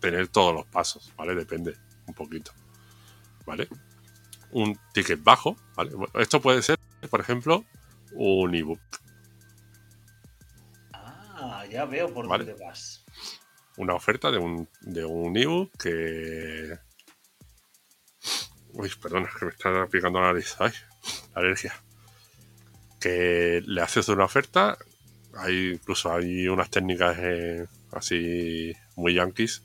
tener 0.00 0.28
todos 0.28 0.54
los 0.54 0.66
pasos, 0.66 1.10
¿vale? 1.16 1.34
Depende 1.34 1.74
un 2.06 2.12
poquito, 2.12 2.52
¿vale? 3.46 3.66
Un 4.50 4.78
ticket 4.92 5.22
bajo, 5.22 5.56
¿vale? 5.74 5.92
Esto 6.14 6.42
puede 6.42 6.60
ser, 6.60 6.78
por 7.08 7.20
ejemplo, 7.20 7.64
un 8.12 8.54
ebook, 8.54 8.80
Ah, 11.16 11.64
ya 11.70 11.84
veo 11.84 12.12
por 12.12 12.26
Vale. 12.28 12.44
dónde 12.44 12.62
vas. 12.64 13.04
una 13.76 13.94
oferta 13.94 14.30
de 14.30 14.38
un, 14.38 14.68
de 14.82 15.04
un 15.04 15.36
ebook 15.36 15.70
que... 15.78 16.76
Uy, 18.72 18.90
perdona, 19.00 19.28
que 19.38 19.46
me 19.46 19.50
está 19.52 19.86
picando 19.86 20.20
la 20.20 20.28
nariz. 20.32 20.54
Ay, 20.58 20.72
la 21.34 21.40
alergia. 21.40 21.74
Que 23.00 23.62
le 23.66 23.80
haces 23.80 24.08
una 24.08 24.24
oferta. 24.24 24.76
Hay 25.34 25.72
incluso 25.72 26.12
hay 26.12 26.46
unas 26.48 26.68
técnicas 26.70 27.16
eh, 27.20 27.66
así 27.92 28.72
muy 28.96 29.14
yankees. 29.14 29.62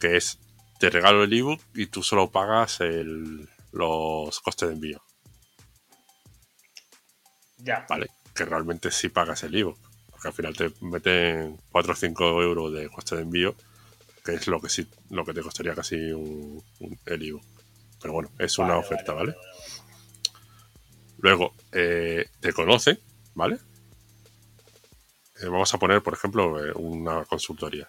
Que 0.00 0.16
es 0.16 0.38
te 0.80 0.90
regalo 0.90 1.22
el 1.24 1.32
ebook 1.32 1.60
y 1.74 1.86
tú 1.86 2.02
solo 2.02 2.30
pagas 2.30 2.80
el- 2.80 3.48
los 3.72 4.40
costes 4.40 4.68
de 4.68 4.74
envío. 4.74 5.02
Ya. 7.58 7.86
¿Vale? 7.88 8.08
Que 8.34 8.44
realmente 8.44 8.90
sí 8.90 9.08
pagas 9.08 9.42
el 9.44 9.54
ebook. 9.54 9.78
Porque 10.18 10.28
al 10.28 10.34
final 10.34 10.56
te 10.56 10.72
meten 10.84 11.60
4 11.70 11.92
o 11.92 11.96
5 11.96 12.42
euros 12.42 12.72
de 12.72 12.88
coste 12.88 13.14
de 13.14 13.22
envío. 13.22 13.54
Que 14.24 14.34
es 14.34 14.48
lo 14.48 14.60
que 14.60 14.68
sí, 14.68 14.86
lo 15.10 15.24
que 15.24 15.32
te 15.32 15.42
costaría 15.42 15.74
casi 15.76 15.94
un, 16.10 16.60
un- 16.80 16.98
el 17.06 17.22
ebook. 17.22 17.44
Pero 18.02 18.12
bueno, 18.14 18.30
es 18.38 18.58
una 18.58 18.76
oferta, 18.76 19.12
vale, 19.12 19.32
¿vale? 19.32 19.46
Luego, 21.18 21.54
eh, 21.72 22.26
te 22.40 22.52
conocen, 22.52 22.98
¿vale? 23.34 23.58
Eh, 25.40 25.46
vamos 25.46 25.72
a 25.72 25.78
poner, 25.78 26.02
por 26.02 26.14
ejemplo, 26.14 26.64
eh, 26.64 26.72
una 26.74 27.24
consultoría. 27.24 27.88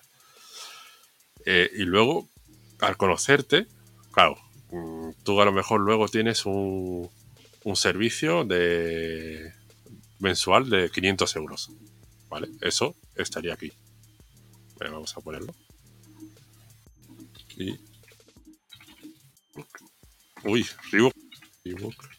Y 1.45 1.83
luego, 1.83 2.29
al 2.79 2.95
conocerte, 2.95 3.65
claro, 4.11 4.35
mm, 4.71 5.11
tú 5.23 5.41
a 5.41 5.45
lo 5.45 5.51
mejor 5.51 5.79
luego 5.81 6.07
tienes 6.07 6.45
un, 6.45 7.09
un 7.63 7.75
servicio 7.75 8.45
de 8.45 9.51
mensual 10.19 10.69
de 10.69 10.91
500 10.91 11.35
euros, 11.37 11.71
¿vale? 12.29 12.49
Eso 12.61 12.95
estaría 13.15 13.53
aquí. 13.53 13.67
Eh, 13.67 14.89
vamos 14.89 15.15
a 15.17 15.21
ponerlo. 15.21 15.53
Y... 17.57 17.77
Uy, 20.43 20.65
Reebok. 20.91 21.13
Reebok. 21.65 21.95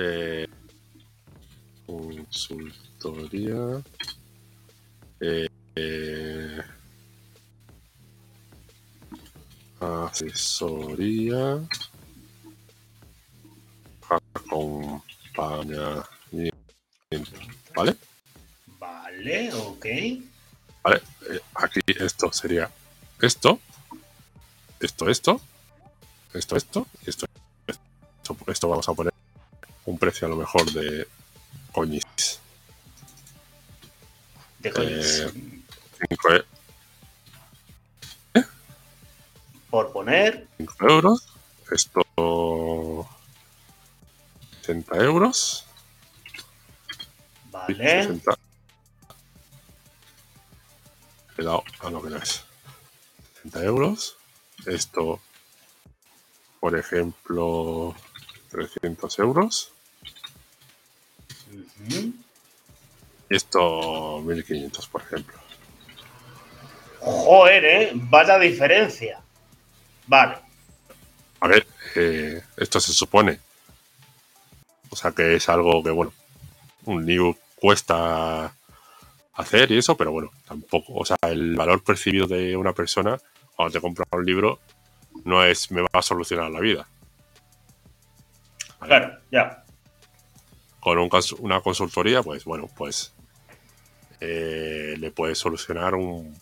Eh, 0.00 0.46
consultoría. 1.84 3.82
Eh, 5.20 5.48
eh, 5.74 6.62
asesoría. 9.80 11.66
Acompañamiento. 14.08 16.17
¿Vale? 17.74 17.96
Vale, 18.78 19.52
ok. 19.54 19.86
Vale. 20.82 21.02
eh, 21.30 21.40
aquí 21.54 21.80
esto 21.86 22.30
sería 22.32 22.70
esto. 23.22 23.60
Esto, 24.78 25.08
esto. 25.08 25.40
Esto, 26.34 26.56
esto. 26.56 26.86
Y 27.06 27.10
esto, 27.10 27.26
esto. 27.66 28.36
Esto 28.46 28.68
vamos 28.68 28.86
a 28.88 28.92
poner 28.92 29.12
un 29.86 29.98
precio 29.98 30.26
a 30.26 30.30
lo 30.30 30.36
mejor 30.36 30.70
de 30.72 31.08
coñis. 31.72 32.40
De 34.58 34.70
coñas. 34.70 35.20
Eh, 35.20 35.32
cinco 36.10 36.34
e- 36.34 36.44
Por 39.70 39.92
poner. 39.92 40.46
5 40.58 40.88
euros. 40.90 41.26
Esto 41.70 42.02
60 44.60 44.96
euros. 44.98 45.64
Vale. 47.68 48.02
60. 48.02 48.38
He 51.36 51.42
dado 51.42 51.62
a 51.80 51.90
lo 51.90 52.02
que 52.02 52.10
no 52.10 52.16
es. 52.16 52.44
60 53.42 53.64
euros. 53.64 54.16
Esto, 54.66 55.20
por 56.60 56.76
ejemplo, 56.76 57.94
300 58.50 59.18
euros. 59.18 59.72
Ujú. 61.52 62.12
Y 63.30 63.36
esto, 63.36 64.20
1500, 64.22 64.88
por 64.88 65.02
ejemplo. 65.02 65.38
Joder, 67.00 67.64
¿eh? 67.64 67.90
Vaya 67.94 68.38
diferencia. 68.38 69.20
Vale. 70.06 70.38
A 71.40 71.48
ver, 71.48 71.66
eh, 71.94 72.42
esto 72.56 72.80
se 72.80 72.92
supone. 72.92 73.38
O 74.90 74.96
sea 74.96 75.12
que 75.12 75.36
es 75.36 75.48
algo 75.48 75.82
que, 75.82 75.90
bueno, 75.90 76.12
un 76.84 77.04
new 77.04 77.36
cuesta 77.60 78.52
hacer 79.34 79.70
y 79.70 79.78
eso, 79.78 79.96
pero 79.96 80.12
bueno, 80.12 80.30
tampoco. 80.46 80.94
O 80.94 81.04
sea, 81.04 81.16
el 81.22 81.56
valor 81.56 81.82
percibido 81.82 82.26
de 82.26 82.56
una 82.56 82.72
persona 82.72 83.18
cuando 83.56 83.72
te 83.72 83.80
compra 83.80 84.04
un 84.12 84.24
libro 84.24 84.58
no 85.24 85.42
es 85.44 85.70
me 85.70 85.82
va 85.82 85.88
a 85.92 86.02
solucionar 86.02 86.50
la 86.50 86.60
vida. 86.60 86.88
¿Vale? 88.80 88.88
Claro, 88.88 89.20
ya. 89.30 89.64
Con 90.80 90.98
un 90.98 91.10
una 91.40 91.60
consultoría, 91.60 92.22
pues 92.22 92.44
bueno, 92.44 92.68
pues 92.76 93.12
eh, 94.20 94.94
le 94.98 95.10
puedes 95.10 95.38
solucionar 95.38 95.94
un, 95.94 96.34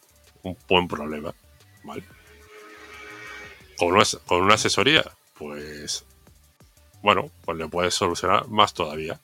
un 0.43 0.57
buen 0.69 0.89
problema. 0.89 1.35
¿Vale? 1.85 2.05
Con 3.79 3.93
una, 3.93 4.05
con 4.27 4.43
una 4.43 4.55
asesoría, 4.55 5.05
pues 5.39 6.05
bueno, 7.03 7.31
pues 7.45 7.59
le 7.59 7.69
puedes 7.69 7.95
solucionar 7.95 8.49
más 8.49 8.75
todavía. 8.75 9.21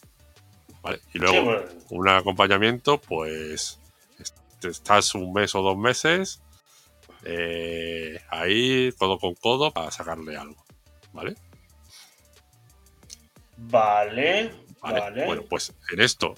¿Vale? 0.83 1.01
Y 1.15 1.19
luego, 1.19 1.37
Sí, 1.37 1.45
bueno. 1.45 1.63
un 1.91 2.09
acompañamiento, 2.09 3.01
pues 3.01 3.79
est- 4.19 4.65
estás 4.65 5.15
un 5.15 5.33
mes 5.33 5.55
o 5.55 5.63
dos 5.63 5.77
meses 5.77 6.41
eh, 7.25 8.21
ahí 8.31 8.91
codo 8.99 9.19
con 9.19 9.35
codo 9.35 9.73
para 9.73 9.91
sacarle 9.93 10.37
algo. 10.37 10.63
¿Vale? 11.13 11.37
Vale. 13.57 14.53
¿Vale? 14.81 15.01
Vale. 15.01 15.27
Bueno, 15.27 15.43
pues 15.49 15.73
en 15.93 16.01
esto, 16.01 16.35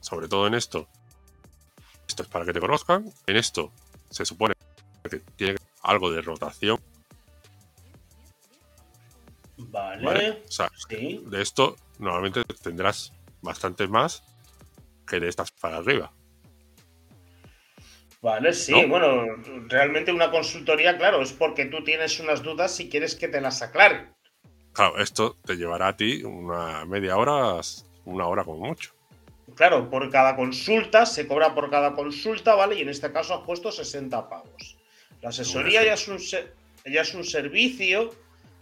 sobre 0.00 0.28
todo 0.28 0.46
en 0.46 0.54
esto, 0.54 0.86
esto 2.06 2.22
es 2.22 2.28
para 2.28 2.44
que 2.44 2.52
te 2.52 2.60
conozcan. 2.60 3.12
En 3.26 3.36
esto 3.36 3.72
se 4.10 4.24
supone 4.24 4.54
que 5.10 5.18
tiene 5.36 5.56
algo 5.82 6.12
de 6.12 6.22
rotación, 6.22 6.78
Vale. 9.56 10.04
¿vale? 10.04 10.42
O 10.46 10.50
sea, 10.50 10.70
Sí. 10.88 11.22
de 11.26 11.42
esto 11.42 11.76
normalmente 11.98 12.42
tendrás 12.62 13.12
bastante 13.42 13.88
más 13.88 14.22
que 15.06 15.20
de 15.20 15.28
estas 15.28 15.50
para 15.50 15.78
arriba. 15.78 16.12
Vale, 18.22 18.52
sí. 18.52 18.72
¿No? 18.72 18.88
Bueno, 18.88 19.24
realmente 19.68 20.12
una 20.12 20.30
consultoría, 20.30 20.96
claro, 20.98 21.22
es 21.22 21.32
porque 21.32 21.66
tú 21.66 21.82
tienes 21.82 22.20
unas 22.20 22.42
dudas 22.42 22.78
y 22.80 22.88
quieres 22.88 23.14
que 23.14 23.28
te 23.28 23.40
las 23.40 23.62
aclaren. 23.62 24.14
Claro, 24.72 24.98
esto 24.98 25.36
te 25.44 25.56
llevará 25.56 25.88
a 25.88 25.96
ti 25.96 26.22
una 26.22 26.84
media 26.84 27.16
hora, 27.16 27.60
una 28.04 28.26
hora 28.26 28.44
como 28.44 28.66
mucho. 28.68 28.92
Claro, 29.56 29.90
por 29.90 30.08
cada 30.10 30.36
consulta, 30.36 31.06
se 31.06 31.26
cobra 31.26 31.54
por 31.54 31.70
cada 31.70 31.94
consulta, 31.94 32.54
¿vale? 32.54 32.76
Y 32.76 32.82
en 32.82 32.88
este 32.88 33.10
caso 33.12 33.34
has 33.34 33.44
puesto 33.44 33.72
60 33.72 34.28
pavos. 34.28 34.76
La 35.22 35.30
asesoría 35.30 35.84
ya 35.84 35.94
es 35.94 36.08
un, 36.08 36.18
ya 36.18 37.00
es 37.00 37.14
un 37.14 37.24
servicio, 37.24 38.14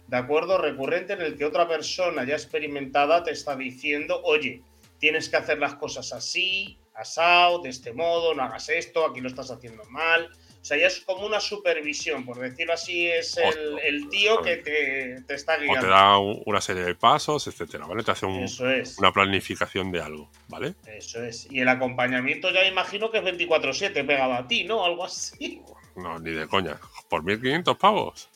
¿de 0.07 0.17
acuerdo? 0.17 0.57
Recurrente 0.57 1.13
en 1.13 1.21
el 1.21 1.37
que 1.37 1.45
otra 1.45 1.67
persona 1.67 2.25
ya 2.25 2.33
experimentada 2.33 3.23
te 3.23 3.31
está 3.31 3.55
diciendo, 3.55 4.21
oye, 4.23 4.61
tienes 4.99 5.29
que 5.29 5.37
hacer 5.37 5.57
las 5.57 5.75
cosas 5.75 6.13
así, 6.13 6.77
asado, 6.93 7.59
de 7.59 7.69
este 7.69 7.93
modo, 7.93 8.33
no 8.33 8.43
hagas 8.43 8.69
esto, 8.69 9.05
aquí 9.05 9.21
lo 9.21 9.29
estás 9.29 9.49
haciendo 9.51 9.83
mal. 9.85 10.29
O 10.61 10.65
sea, 10.65 10.77
ya 10.77 10.87
es 10.87 10.99
como 10.99 11.25
una 11.25 11.39
supervisión, 11.39 12.25
por 12.25 12.37
decirlo 12.37 12.73
así, 12.73 13.07
es 13.07 13.37
el, 13.37 14.09
tío 14.09 14.41
que 14.41 14.57
te, 14.57 15.33
está 15.33 15.57
guiando. 15.57 15.79
O 15.79 15.81
te 15.81 15.87
da 15.87 16.19
una 16.19 16.59
serie 16.59 16.83
de 16.83 16.95
pasos, 16.95 17.47
etcétera, 17.47 17.87
¿vale? 17.87 18.03
Te 18.03 18.11
hace 18.11 18.25
una 18.25 19.13
planificación 19.13 19.89
de 19.91 20.01
algo, 20.01 20.29
¿vale? 20.49 20.75
Eso 20.85 21.23
es. 21.23 21.47
Y 21.49 21.61
el 21.61 21.69
acompañamiento 21.69 22.51
ya 22.51 22.65
imagino 22.65 23.09
que 23.09 23.19
es 23.19 23.23
24-7 23.23 24.05
pegado 24.05 24.33
a 24.33 24.47
ti, 24.47 24.65
¿no? 24.65 24.83
Algo 24.83 25.05
así. 25.05 25.61
No, 25.95 26.19
ni 26.19 26.31
de 26.31 26.45
coña. 26.47 26.77
¿Por 27.07 27.23
1.500 27.23 27.77
pavos? 27.77 28.29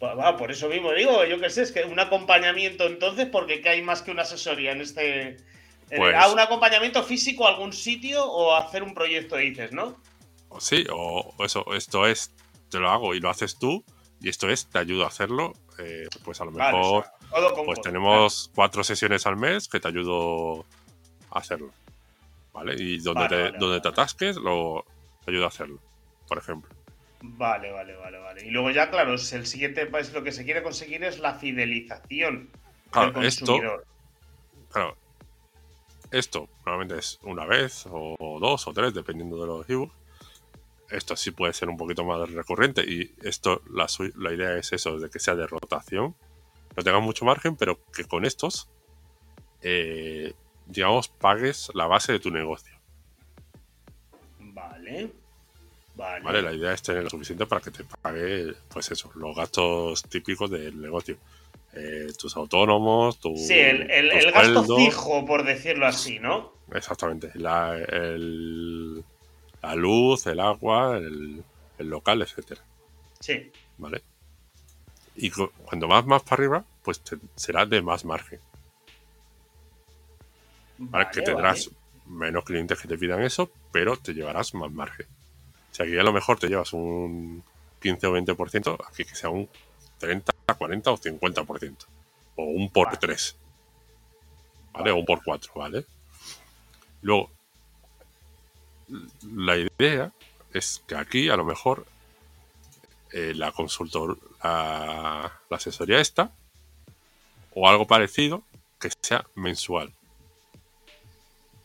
Pues 0.00 0.18
va, 0.18 0.36
por 0.36 0.50
eso 0.50 0.68
mismo 0.68 0.92
digo, 0.92 1.24
yo 1.26 1.38
qué 1.38 1.50
sé, 1.50 1.62
es 1.62 1.72
que 1.72 1.84
un 1.84 2.00
acompañamiento 2.00 2.86
entonces, 2.86 3.26
porque 3.26 3.60
¿qué 3.60 3.68
hay 3.68 3.82
más 3.82 4.02
que 4.02 4.10
una 4.10 4.22
asesoría 4.22 4.72
en 4.72 4.80
este... 4.80 5.36
Pues, 5.94 6.14
¿A 6.14 6.30
un 6.30 6.38
acompañamiento 6.38 7.02
físico 7.02 7.46
a 7.46 7.50
algún 7.50 7.72
sitio 7.72 8.24
o 8.24 8.54
hacer 8.54 8.82
un 8.82 8.94
proyecto, 8.94 9.36
dices, 9.36 9.72
no? 9.72 9.96
Sí, 10.58 10.84
o 10.92 11.34
eso, 11.44 11.64
esto 11.74 12.06
es, 12.06 12.32
te 12.70 12.78
lo 12.78 12.90
hago 12.90 13.14
y 13.14 13.20
lo 13.20 13.30
haces 13.30 13.58
tú, 13.58 13.84
y 14.20 14.28
esto 14.28 14.48
es, 14.48 14.68
te 14.68 14.78
ayudo 14.78 15.04
a 15.04 15.08
hacerlo, 15.08 15.52
eh, 15.78 16.06
pues 16.24 16.40
a 16.40 16.44
lo 16.44 16.52
mejor 16.52 17.06
pues 17.64 17.80
tenemos 17.80 18.50
cuatro 18.54 18.84
sesiones 18.84 19.26
al 19.26 19.36
mes 19.36 19.68
que 19.68 19.80
te 19.80 19.88
ayudo 19.88 20.66
a 21.30 21.38
hacerlo. 21.38 21.70
¿Vale? 22.52 22.74
Y 22.76 22.98
donde, 22.98 23.28
te, 23.28 23.52
donde 23.58 23.80
te 23.80 23.88
atasques, 23.88 24.36
lo, 24.36 24.84
te 25.24 25.30
ayudo 25.30 25.44
a 25.44 25.48
hacerlo, 25.48 25.78
por 26.26 26.38
ejemplo. 26.38 26.68
Vale, 27.22 27.70
vale, 27.70 27.94
vale, 27.96 28.18
vale. 28.18 28.46
Y 28.46 28.50
luego 28.50 28.70
ya, 28.70 28.90
claro, 28.90 29.12
el 29.12 29.46
siguiente 29.46 29.86
país 29.86 30.12
lo 30.12 30.24
que 30.24 30.32
se 30.32 30.44
quiere 30.44 30.62
conseguir 30.62 31.04
es 31.04 31.20
la 31.20 31.34
fidelización 31.34 32.50
del 32.92 33.12
consumidor. 33.12 33.24
Esto, 33.24 34.70
claro, 34.72 34.96
esto 36.10 36.48
normalmente 36.66 36.98
es 36.98 37.18
una 37.22 37.46
vez 37.46 37.86
o 37.90 38.38
dos 38.40 38.66
o 38.66 38.72
tres, 38.72 38.94
dependiendo 38.94 39.40
de 39.40 39.46
los 39.46 39.68
ebooks 39.68 40.00
esto 40.90 41.16
sí 41.16 41.30
puede 41.30 41.52
ser 41.52 41.68
un 41.68 41.76
poquito 41.76 42.04
más 42.04 42.28
recurrente 42.30 42.82
y 42.82 43.14
esto, 43.22 43.62
la, 43.72 43.86
la 44.16 44.32
idea 44.32 44.56
es 44.56 44.72
eso, 44.72 44.98
de 44.98 45.08
que 45.08 45.18
sea 45.18 45.34
de 45.34 45.46
rotación, 45.46 46.16
no 46.76 46.82
tengas 46.82 47.02
mucho 47.02 47.24
margen, 47.24 47.56
pero 47.56 47.78
que 47.92 48.04
con 48.04 48.24
estos, 48.24 48.68
eh, 49.62 50.34
digamos, 50.66 51.08
pagues 51.08 51.70
la 51.74 51.86
base 51.86 52.12
de 52.12 52.20
tu 52.20 52.30
negocio. 52.30 52.76
Vale. 54.38 55.12
Vale. 55.94 56.24
Vale, 56.24 56.42
la 56.42 56.52
idea 56.52 56.72
es 56.72 56.82
tener 56.82 57.04
lo 57.04 57.10
suficiente 57.10 57.46
para 57.46 57.60
que 57.60 57.70
te 57.70 57.84
pague, 57.84 58.54
pues 58.68 58.90
eso, 58.90 59.10
los 59.14 59.36
gastos 59.36 60.02
típicos 60.04 60.50
del 60.50 60.80
negocio. 60.80 61.18
Eh, 61.72 62.12
tus 62.18 62.36
autónomos, 62.36 63.20
tu. 63.20 63.36
Sí, 63.36 63.54
el, 63.54 64.32
gasto 64.32 64.76
fijo, 64.76 65.24
por 65.24 65.44
decirlo 65.44 65.86
así, 65.86 66.18
¿no? 66.18 66.52
Exactamente. 66.72 67.30
La, 67.34 67.76
el, 67.76 69.04
la 69.62 69.74
luz, 69.76 70.26
el 70.26 70.40
agua, 70.40 70.96
el, 70.98 71.44
local, 71.78 72.22
etcétera. 72.22 72.60
Sí. 73.20 73.52
¿Vale? 73.78 74.02
Y 75.16 75.30
cuando 75.30 75.86
vas 75.86 76.04
más 76.06 76.22
para 76.22 76.34
arriba, 76.34 76.64
pues 76.82 77.00
será 77.36 77.66
de 77.66 77.82
más 77.82 78.04
margen. 78.04 78.40
Vale, 80.78 81.08
que 81.12 81.22
tendrás 81.22 81.70
menos 82.06 82.44
clientes 82.44 82.80
que 82.80 82.88
te 82.88 82.98
pidan 82.98 83.22
eso, 83.22 83.50
pero 83.70 83.96
te 83.96 84.12
llevarás 84.12 84.54
más 84.54 84.72
margen. 84.72 85.06
O 85.70 85.74
sea, 85.74 85.86
aquí 85.86 85.96
a 85.96 86.02
lo 86.02 86.12
mejor 86.12 86.38
te 86.38 86.48
llevas 86.48 86.72
un 86.72 87.44
15 87.80 88.06
o 88.06 88.16
20%, 88.16 88.76
aquí 88.88 89.04
que 89.04 89.14
sea 89.14 89.30
un 89.30 89.48
30, 89.98 90.29
40 90.54 90.90
o 90.90 90.98
50%. 90.98 91.76
O 92.36 92.42
un 92.44 92.70
por 92.70 92.96
3. 92.96 93.36
¿Vale? 94.72 94.90
O 94.90 94.96
un 94.96 95.04
por 95.04 95.22
4, 95.22 95.52
¿vale? 95.54 95.84
Luego, 97.02 97.30
la 99.34 99.56
idea 99.56 100.12
es 100.52 100.82
que 100.86 100.94
aquí 100.94 101.28
a 101.28 101.36
lo 101.36 101.44
mejor 101.44 101.86
eh, 103.12 103.32
la 103.34 103.52
consultor, 103.52 104.18
la, 104.42 105.32
asesoría 105.50 106.00
esta, 106.00 106.32
o 107.54 107.68
algo 107.68 107.86
parecido, 107.86 108.42
que 108.78 108.90
sea 109.00 109.24
mensual. 109.34 109.92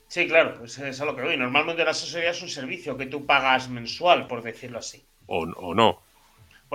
Sí, 0.07 0.27
claro, 0.27 0.63
es, 0.63 0.77
es 0.77 1.01
a 1.01 1.05
lo 1.05 1.15
que 1.15 1.23
voy. 1.23 1.37
Normalmente 1.37 1.83
la 1.83 1.91
asesoría 1.91 2.31
es 2.31 2.41
un 2.41 2.49
servicio 2.49 2.97
que 2.97 3.05
tú 3.05 3.25
pagas 3.25 3.69
mensual, 3.69 4.27
por 4.27 4.41
decirlo 4.41 4.79
así. 4.79 5.05
O, 5.27 5.73
no. 5.73 6.01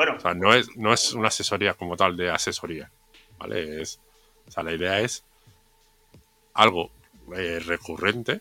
Bueno. 0.00 0.16
O 0.16 0.20
sea, 0.20 0.32
no 0.32 0.54
es, 0.54 0.74
no 0.78 0.94
es 0.94 1.12
una 1.12 1.28
asesoría 1.28 1.74
como 1.74 1.94
tal 1.94 2.16
de 2.16 2.30
asesoría. 2.30 2.90
¿Vale? 3.38 3.82
Es, 3.82 4.00
o 4.48 4.50
sea, 4.50 4.62
la 4.62 4.72
idea 4.72 4.98
es 5.00 5.24
algo 6.54 6.90
eh, 7.36 7.60
recurrente 7.60 8.40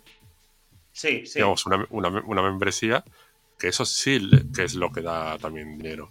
Sí, 0.94 1.26
sí. 1.26 1.40
Digamos, 1.40 1.66
una, 1.66 1.88
una, 1.90 2.42
membresía, 2.42 3.04
que 3.58 3.68
eso 3.68 3.86
sí 3.86 4.20
que 4.56 4.64
es 4.64 4.76
lo 4.76 4.92
que 4.92 5.02
da 5.02 5.38
también 5.38 5.78
dinero. 5.78 6.10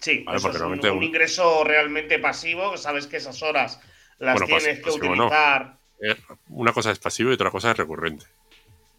Sí, 0.00 0.24
es 0.34 0.44
un, 0.44 1.02
ingreso 1.02 1.64
realmente 1.64 2.18
pasivo, 2.18 2.76
sabes 2.76 3.06
que 3.06 3.16
esas 3.16 3.42
horas 3.42 3.80
las 4.18 4.42
tienes 4.44 4.80
que 4.80 4.90
utilizar. 4.90 5.78
Eh, 5.98 6.14
una 6.48 6.72
cosa 6.72 6.90
es 6.90 6.98
pasivo 6.98 7.30
y 7.30 7.34
otra 7.34 7.50
cosa 7.50 7.70
es 7.70 7.76
recurrente. 7.78 8.26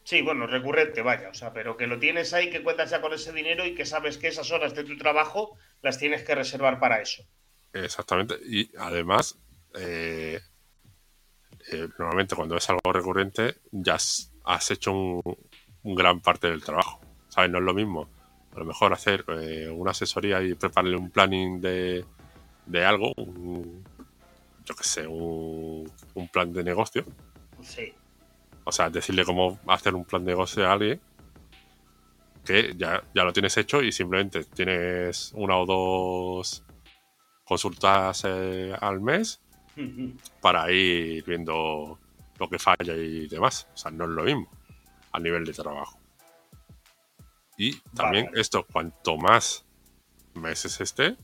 Sí, 0.06 0.22
bueno, 0.22 0.46
recurrente, 0.46 1.02
vaya, 1.02 1.30
o 1.30 1.34
sea, 1.34 1.52
pero 1.52 1.76
que 1.76 1.88
lo 1.88 1.98
tienes 1.98 2.32
ahí, 2.32 2.52
que 2.52 2.62
cuentas 2.62 2.92
ya 2.92 3.02
con 3.02 3.12
ese 3.12 3.34
dinero 3.34 3.66
y 3.66 3.74
que 3.74 3.88
sabes 3.88 4.20
que 4.20 4.28
esas 4.28 4.52
horas 4.52 4.76
de 4.76 4.84
tu 4.84 4.96
trabajo 4.98 5.58
las 5.82 5.98
tienes 5.98 6.24
que 6.24 6.36
reservar 6.36 6.80
para 6.80 7.02
eso. 7.02 7.24
Exactamente, 7.74 8.36
y 8.46 8.70
además, 8.78 9.40
eh, 9.74 10.40
eh, 11.72 11.88
normalmente 11.98 12.36
cuando 12.36 12.56
es 12.56 12.70
algo 12.70 12.94
recurrente, 12.94 13.56
ya 13.72 13.96
has 13.96 14.72
hecho 14.72 14.92
un, 14.92 15.24
gran 15.84 16.22
parte 16.22 16.52
del 16.52 16.64
trabajo. 16.64 17.02
¿Sabes? 17.30 17.50
No 17.50 17.58
es 17.58 17.64
lo 17.64 17.74
mismo. 17.74 18.08
A 18.56 18.60
lo 18.60 18.66
mejor 18.66 18.94
hacer 18.94 19.26
eh, 19.28 19.70
una 19.70 19.90
asesoría 19.90 20.40
y 20.44 20.54
prepararle 20.54 20.98
un 20.98 21.10
planning 21.10 21.60
de, 21.60 22.06
de 22.68 22.86
algo, 22.86 23.12
yo 23.18 24.76
qué 24.76 24.84
sé, 24.84 25.08
un, 25.08 25.92
plan 26.32 26.54
de 26.54 26.64
negocio. 26.64 27.04
Sí. 27.64 27.92
O 28.66 28.72
sea, 28.72 28.90
decirle 28.90 29.24
cómo 29.24 29.60
hacer 29.68 29.96
un 29.96 30.06
plan 30.06 30.26
de 30.26 30.32
negocio 30.32 30.68
a 30.68 30.74
alguien 30.74 31.00
que 32.44 32.76
ya, 32.78 33.04
ya 33.14 33.24
lo 33.24 33.34
tienes 33.34 33.58
hecho 33.58 33.82
y 33.82 33.92
simplemente 33.92 34.44
tienes 34.44 35.32
una 35.36 35.58
o 35.58 35.66
dos 35.66 36.64
consultas 37.44 38.24
eh, 38.26 38.76
al 38.80 39.02
mes 39.02 39.42
para 40.42 40.72
ir 40.72 41.24
viendo 41.26 42.00
lo 42.38 42.50
que 42.50 42.60
falla 42.60 42.96
y 42.96 43.28
demás. 43.28 43.68
O 43.74 43.78
sea, 43.78 43.92
no 43.92 44.06
es 44.06 44.12
lo 44.12 44.24
mismo 44.24 44.50
a 45.12 45.20
nivel 45.20 45.46
de 45.46 45.54
trabajo. 45.54 46.00
Y 47.58 47.80
también 47.96 48.30
esto, 48.36 48.66
cuanto 48.72 49.18
más 49.18 49.66
meses 50.34 50.82
esté, 50.82 51.16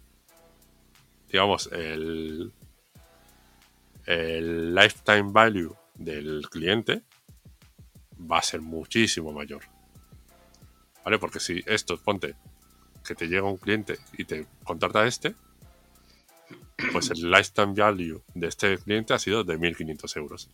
digamos, 1.29 1.69
el, 1.73 2.53
el 4.05 4.73
lifetime 4.73 5.31
value 5.31 5.75
del 5.95 6.47
cliente 6.49 7.03
va 8.29 8.39
a 8.39 8.43
ser 8.43 8.61
muchísimo 8.61 9.31
mayor. 9.31 9.63
¿Vale? 11.03 11.17
Porque 11.17 11.39
si 11.39 11.63
esto, 11.65 11.97
ponte, 11.97 12.35
que 13.05 13.15
te 13.15 13.27
llega 13.27 13.43
un 13.43 13.57
cliente 13.57 13.97
y 14.17 14.25
te 14.25 14.45
contrata 14.63 15.05
este, 15.05 15.35
pues 16.91 17.09
el 17.11 17.29
lifetime 17.29 17.73
value 17.73 18.21
de 18.33 18.47
este 18.47 18.77
cliente 18.77 19.13
ha 19.13 19.19
sido 19.19 19.43
de 19.43 19.57
1.500 19.57 20.17
euros. 20.17 20.49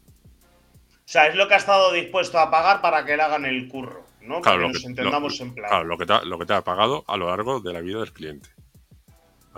O 1.07 1.09
sea, 1.09 1.27
es 1.27 1.35
lo 1.35 1.47
que 1.47 1.53
ha 1.53 1.57
estado 1.57 1.91
dispuesto 1.93 2.37
a 2.37 2.51
pagar 2.51 2.81
para 2.81 3.05
que 3.05 3.15
le 3.15 3.23
hagan 3.23 3.45
el 3.45 3.67
curro, 3.67 4.05
¿no? 4.21 4.41
Claro, 4.41 4.57
para 4.57 4.67
que 4.67 4.73
nos 4.73 4.85
entendamos 4.85 5.39
en 5.39 5.53
plan. 5.53 5.69
Claro, 5.69 5.85
lo 5.85 5.97
que, 5.97 6.05
te 6.05 6.13
ha, 6.13 6.21
lo 6.23 6.37
que 6.37 6.45
te 6.45 6.53
ha 6.53 6.63
pagado 6.63 7.05
a 7.07 7.15
lo 7.15 7.27
largo 7.27 7.59
de 7.61 7.73
la 7.73 7.81
vida 7.81 7.99
del 7.99 8.11
cliente. 8.11 8.49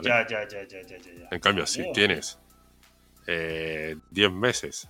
Ya, 0.02 0.26
ya, 0.28 0.48
ya, 0.48 0.64
ya, 0.64 0.82
ya, 0.84 0.98
ya. 0.98 1.28
En 1.32 1.40
cambio, 1.40 1.66
si 1.66 1.92
tienes 1.92 2.40
eh, 3.28 3.98
10 4.12 4.32
meses 4.32 4.88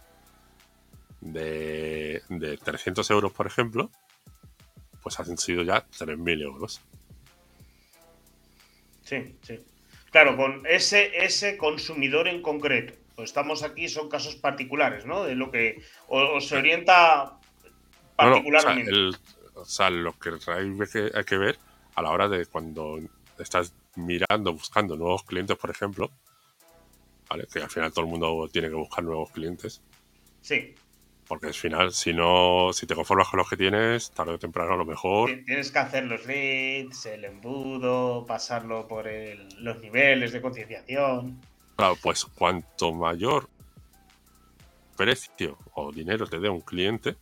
de, 1.22 2.22
de 2.30 2.58
300 2.58 3.10
euros, 3.12 3.32
por 3.32 3.48
ejemplo, 3.48 3.92
pues 5.02 5.20
han 5.20 5.38
sido 5.38 5.64
ya 5.64 5.86
3.000 5.88 6.42
euros. 6.42 6.82
Sí, 9.04 9.36
sí. 9.42 9.60
Claro, 10.12 10.36
con 10.38 10.66
ese, 10.66 11.24
ese 11.24 11.58
consumidor 11.58 12.28
en 12.28 12.42
concreto 12.42 12.94
pues 13.20 13.32
estamos 13.32 13.64
aquí, 13.64 13.90
son 13.90 14.08
casos 14.08 14.38
particulares, 14.38 15.06
¿no? 15.06 15.26
De 15.26 15.36
lo 15.36 15.52
que 15.52 15.84
os 16.08 16.48
se 16.48 16.56
orienta 16.56 17.38
particularmente. 18.16 18.92
o, 19.56 19.66
sea, 19.66 19.90
lo 19.90 20.18
que 20.18 20.30
hay 20.48 21.26
que 21.26 21.38
ver 21.38 21.60
a 21.96 22.02
la 22.02 22.12
hora 22.12 22.30
de 22.30 22.46
cuando 22.46 22.98
estás 23.38 23.74
mirando, 23.98 24.54
buscando 24.54 24.96
nuevos 24.96 25.24
clientes, 25.24 25.58
por 25.58 25.70
ejemplo, 25.70 26.10
¿vale? 27.30 27.46
que 27.52 27.62
al 27.62 27.70
final 27.70 27.92
todo 27.92 28.06
el 28.06 28.12
mundo 28.12 28.48
tiene 28.54 28.70
que 28.70 28.76
buscar 28.76 29.04
nuevos 29.04 29.32
clientes. 29.32 29.82
Sí. 30.40 30.74
Porque 31.30 31.46
al 31.46 31.54
final, 31.54 31.94
si 31.94 32.12
no, 32.12 32.74
si 32.74 32.88
te 32.88 32.96
conformas 32.96 33.30
con 33.30 33.38
los 33.38 33.48
que 33.48 33.56
tienes, 33.56 34.10
tarde 34.10 34.34
o 34.34 34.40
temprano 34.40 34.74
a 34.74 34.78
lo 34.78 34.84
mejor. 34.84 35.30
Tienes 35.46 35.72
que 35.72 35.78
hacer 35.78 36.06
los 36.06 36.26
leads, 36.26 37.06
el 37.06 37.24
embudo, 37.24 38.26
pasarlo 38.26 38.88
por 38.88 39.08
los 39.60 39.80
niveles 39.80 40.32
de 40.32 40.42
concienciación. 40.42 41.40
Claro, 41.76 41.96
pues 42.02 42.26
cuanto 42.26 42.92
mayor 42.92 43.48
precio 44.98 45.60
o 45.76 45.92
dinero 45.92 46.26
te 46.26 46.40
dé 46.40 46.50
un 46.50 46.62
cliente, 46.62 47.16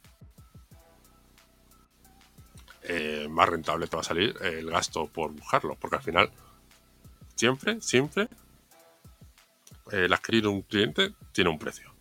eh, 2.84 3.28
más 3.30 3.50
rentable 3.50 3.88
te 3.88 3.98
va 3.98 4.02
a 4.02 4.06
salir 4.06 4.34
el 4.42 4.72
gasto 4.72 5.08
por 5.08 5.34
buscarlo, 5.34 5.76
porque 5.76 5.98
al 5.98 6.02
final 6.02 6.32
siempre, 7.36 7.82
siempre 7.82 8.30
el 9.92 10.14
adquirir 10.14 10.48
un 10.48 10.62
cliente 10.62 11.12
tiene 11.34 11.50
un 11.50 11.60
precio. 11.60 11.97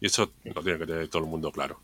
Y 0.00 0.06
eso 0.06 0.32
lo 0.44 0.62
tiene 0.62 0.78
que 0.78 0.86
tener 0.86 1.08
todo 1.08 1.22
el 1.22 1.28
mundo 1.28 1.50
claro. 1.50 1.80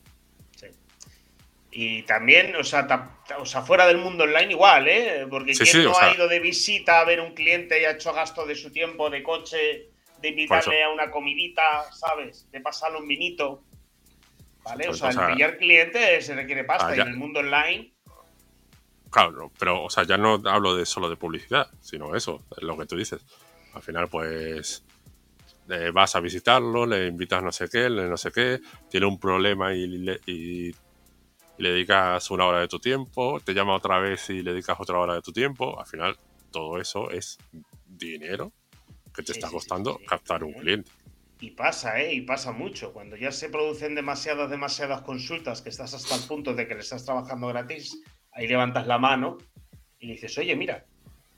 Y 1.75 2.03
también, 2.03 2.55
o 2.55 2.65
sea, 2.65 3.17
o 3.39 3.47
sea, 3.47 3.63
fuera 3.63 3.87
del 3.87 3.97
mundo 3.97 4.25
online 4.25 4.53
igual, 4.53 4.89
¿eh? 4.89 5.27
Porque 5.29 5.55
quien 5.55 5.85
no 5.85 5.99
ha 5.99 6.15
ido 6.15 6.29
de 6.29 6.39
visita 6.39 7.01
a 7.01 7.05
ver 7.05 7.19
un 7.19 7.33
cliente 7.33 7.81
y 7.81 7.87
ha 7.87 7.93
hecho 7.93 8.13
gasto 8.13 8.45
de 8.45 8.55
su 8.55 8.71
tiempo 8.71 9.09
de 9.09 9.23
coche, 9.23 9.89
de 10.21 10.29
invitarle 10.29 10.85
a 10.85 10.91
una 10.91 11.11
comidita, 11.11 11.91
¿sabes? 11.93 12.47
De 12.53 12.61
pasarle 12.61 12.99
un 12.99 13.09
vinito. 13.09 13.65
¿Vale? 14.65 14.89
o 14.89 14.95
sea, 14.95 15.11
el 15.11 15.35
pillar 15.35 15.57
cliente 15.57 16.21
se 16.21 16.37
requiere 16.37 16.63
pasta 16.63 16.89
ah, 16.89 16.97
y 16.97 17.01
en 17.01 17.09
el 17.09 17.17
mundo 17.17 17.41
online. 17.41 17.93
Claro, 19.11 19.51
pero, 19.59 19.83
o 19.83 19.91
sea, 19.91 20.05
ya 20.05 20.17
no 20.17 20.41
hablo 20.45 20.77
de 20.77 20.87
solo 20.87 21.09
de 21.09 21.17
publicidad, 21.17 21.69
sino 21.81 22.15
eso, 22.15 22.45
lo 22.59 22.77
que 22.77 22.87
tú 22.87 22.97
dices. 22.97 23.25
Al 23.75 23.83
final, 23.83 24.09
pues 24.09 24.85
eh, 25.69 25.91
vas 25.93 26.17
a 26.17 26.21
visitarlo, 26.21 26.87
le 26.87 27.07
invitas 27.07 27.43
no 27.43 27.53
sé 27.53 27.69
qué, 27.69 27.89
le 27.89 28.09
no 28.09 28.17
sé 28.17 28.31
qué, 28.33 28.61
tiene 28.91 29.07
un 29.07 29.19
problema 29.19 29.75
y, 29.75 29.85
y 30.27 30.75
le 31.59 31.71
dedicas 31.71 32.31
una 32.31 32.47
hora 32.47 32.61
de 32.61 32.69
tu 32.69 32.79
tiempo, 32.79 33.41
te 33.41 33.55
llama 33.55 33.75
otra 33.75 33.99
vez 33.99 34.31
y 34.31 34.43
le 34.43 34.53
dedicas 34.53 34.79
otra 34.81 34.99
hora 34.99 35.15
de 35.15 35.23
tu 35.23 35.33
tiempo, 35.33 35.79
al 35.79 35.87
final 35.87 36.17
todo 36.51 36.81
eso 36.81 37.11
es 37.11 37.39
dinero 37.87 38.53
que 39.15 39.23
te 39.23 39.33
está 39.33 39.49
costando 39.51 39.99
captar 40.07 40.45
un 40.45 40.53
cliente. 40.55 40.91
Y 41.41 41.51
pasa, 41.51 42.01
¿eh? 42.01 42.15
Y 42.15 42.21
pasa 42.21 42.53
mucho. 42.53 42.93
Cuando 42.93 43.17
ya 43.17 43.33
se 43.33 43.49
producen 43.49 43.97
demasiadas, 43.97 44.49
demasiadas 44.49 45.03
consultas, 45.03 45.61
que 45.61 45.71
estás 45.71 45.93
hasta 45.93 46.15
el 46.15 46.23
punto 46.23 46.55
de 46.55 46.69
que 46.69 46.75
le 46.75 46.81
estás 46.81 47.05
trabajando 47.05 47.49
gratis, 47.49 48.01
ahí 48.31 48.47
levantas 48.47 48.87
la 48.87 48.99
mano 48.99 49.39
y 49.99 50.13
dices, 50.13 50.39
oye, 50.39 50.55
mira, 50.55 50.87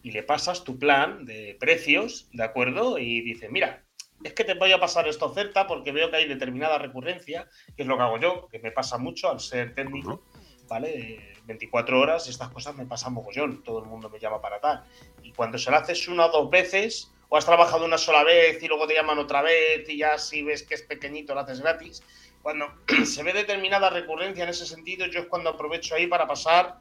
y 0.02 0.10
le 0.10 0.22
pasas 0.22 0.62
tu 0.62 0.78
plan 0.78 1.24
de 1.24 1.56
precios, 1.58 2.28
¿de 2.32 2.44
acuerdo? 2.44 2.98
Y 2.98 3.22
dices, 3.22 3.50
mira, 3.50 3.82
es 4.24 4.32
que 4.32 4.44
te 4.44 4.54
voy 4.54 4.72
a 4.72 4.80
pasar 4.80 5.06
esta 5.06 5.26
oferta 5.26 5.66
porque 5.66 5.92
veo 5.92 6.10
que 6.10 6.16
hay 6.16 6.26
determinada 6.26 6.78
recurrencia, 6.78 7.48
que 7.76 7.82
es 7.82 7.88
lo 7.88 7.96
que 7.96 8.02
hago 8.02 8.18
yo, 8.18 8.48
que 8.50 8.58
me 8.58 8.72
pasa 8.72 8.96
mucho 8.96 9.30
al 9.30 9.38
ser 9.38 9.74
técnico, 9.74 10.22
¿vale? 10.66 11.34
24 11.44 12.00
horas, 12.00 12.26
estas 12.26 12.48
cosas 12.48 12.74
me 12.74 12.86
pasan 12.86 13.12
mogollón, 13.12 13.62
todo 13.62 13.80
el 13.80 13.84
mundo 13.84 14.08
me 14.08 14.18
llama 14.18 14.40
para 14.40 14.60
tal. 14.60 14.82
Y 15.22 15.32
cuando 15.32 15.58
se 15.58 15.70
lo 15.70 15.76
haces 15.76 16.08
una 16.08 16.26
o 16.26 16.32
dos 16.32 16.50
veces, 16.50 17.12
o 17.28 17.36
has 17.36 17.44
trabajado 17.44 17.84
una 17.84 17.98
sola 17.98 18.24
vez 18.24 18.62
y 18.62 18.66
luego 18.66 18.86
te 18.86 18.94
llaman 18.94 19.18
otra 19.18 19.42
vez 19.42 19.88
y 19.88 19.98
ya 19.98 20.16
si 20.18 20.42
ves 20.42 20.62
que 20.62 20.74
es 20.74 20.82
pequeñito 20.82 21.34
lo 21.34 21.40
haces 21.40 21.60
gratis, 21.60 22.02
cuando 22.40 22.66
se 23.04 23.22
ve 23.22 23.34
determinada 23.34 23.90
recurrencia 23.90 24.44
en 24.44 24.50
ese 24.50 24.64
sentido, 24.64 25.06
yo 25.06 25.20
es 25.20 25.26
cuando 25.26 25.50
aprovecho 25.50 25.94
ahí 25.94 26.06
para 26.06 26.26
pasar 26.26 26.78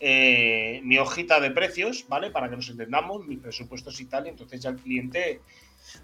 eh, 0.00 0.80
mi 0.82 0.98
hojita 0.98 1.40
de 1.40 1.50
precios, 1.50 2.04
¿vale? 2.08 2.30
Para 2.30 2.50
que 2.50 2.56
nos 2.56 2.68
entendamos, 2.68 3.26
mis 3.26 3.38
presupuestos 3.38 3.98
y 4.00 4.04
tal, 4.04 4.26
y 4.26 4.30
entonces 4.30 4.60
ya 4.60 4.70
el 4.70 4.76
cliente 4.76 5.40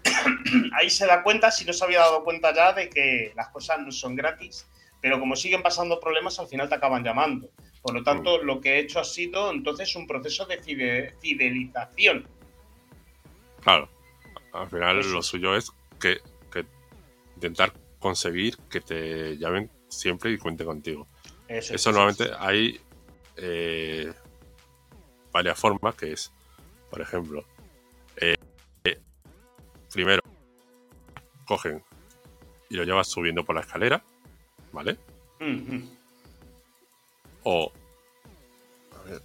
ahí 0.73 0.89
se 0.89 1.05
da 1.05 1.23
cuenta, 1.23 1.51
si 1.51 1.65
no 1.65 1.73
se 1.73 1.83
había 1.83 1.99
dado 1.99 2.23
cuenta 2.23 2.53
ya, 2.53 2.73
de 2.73 2.89
que 2.89 3.33
las 3.35 3.49
cosas 3.49 3.79
no 3.79 3.91
son 3.91 4.15
gratis, 4.15 4.67
pero 5.01 5.19
como 5.19 5.35
siguen 5.35 5.63
pasando 5.63 5.99
problemas, 5.99 6.39
al 6.39 6.47
final 6.47 6.69
te 6.69 6.75
acaban 6.75 7.03
llamando. 7.03 7.49
Por 7.81 7.95
lo 7.95 8.03
tanto, 8.03 8.43
lo 8.43 8.61
que 8.61 8.75
he 8.75 8.79
hecho 8.79 8.99
ha 8.99 9.03
sido 9.03 9.51
entonces 9.51 9.95
un 9.95 10.05
proceso 10.05 10.45
de 10.45 10.61
fidelización. 11.19 12.27
Claro, 13.61 13.89
al 14.53 14.69
final 14.69 15.11
lo 15.11 15.21
suyo 15.23 15.55
es 15.55 15.71
que, 15.99 16.19
intentar 17.35 17.73
conseguir 17.97 18.55
que 18.69 18.81
te 18.81 19.35
llamen 19.37 19.71
siempre 19.87 20.31
y 20.31 20.37
cuente 20.37 20.63
contigo. 20.63 21.07
Eso, 21.47 21.91
normalmente 21.91 22.29
hay 22.37 22.79
eh, 23.35 24.13
varias 25.31 25.59
formas, 25.59 25.95
que 25.95 26.13
es, 26.13 26.31
por 26.91 27.01
ejemplo, 27.01 27.43
primero 29.91 30.21
cogen 31.45 31.83
y 32.69 32.75
lo 32.75 32.83
llevas 32.83 33.07
subiendo 33.07 33.43
por 33.43 33.55
la 33.55 33.61
escalera, 33.61 34.03
¿vale? 34.71 34.97
O. 37.43 37.71
A 38.97 39.09
ver. 39.09 39.21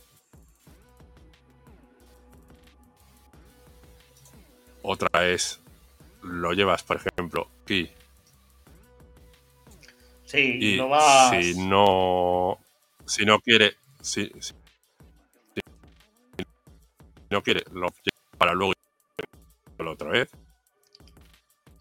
Otra 4.83 5.29
es. 5.29 5.61
Lo 6.23 6.53
llevas, 6.53 6.83
por 6.83 6.97
ejemplo, 6.97 7.49
aquí. 7.63 7.91
Sí, 10.25 10.59
y 10.61 10.77
no 10.77 10.89
vas... 10.89 11.31
Si 11.31 11.55
no. 11.55 12.59
Si 13.07 13.25
no 13.25 13.39
quiere. 13.39 13.77
Si, 14.01 14.33
si 14.41 14.55
no 17.31 17.43
quiere, 17.43 17.63
lo 17.73 17.89
para 18.39 18.53
luego 18.53 18.73
otra 19.79 20.11
vez. 20.11 20.31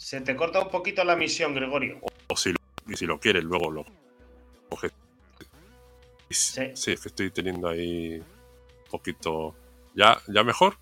Se 0.06 0.22
te 0.22 0.36
corta 0.36 0.60
un 0.60 0.70
poquito 0.70 1.04
la 1.04 1.16
misión, 1.16 1.56
Gregorio. 1.56 2.00
O, 2.28 2.38
si, 2.38 2.52
lo, 2.52 2.58
y 2.88 2.96
si 2.96 3.08
lo 3.08 3.20
quieres, 3.20 3.44
luego 3.44 3.72
lo 3.72 3.86
coges. 4.70 4.92
Sí. 6.30 6.62
es 6.62 6.86
que 7.02 7.08
estoy 7.10 7.32
teniendo 7.32 7.68
ahí 7.68 8.18
un 8.20 8.92
poquito. 8.92 9.56
¿Ya, 9.96 10.22
¿Ya 10.28 10.44
mejor? 10.44 10.78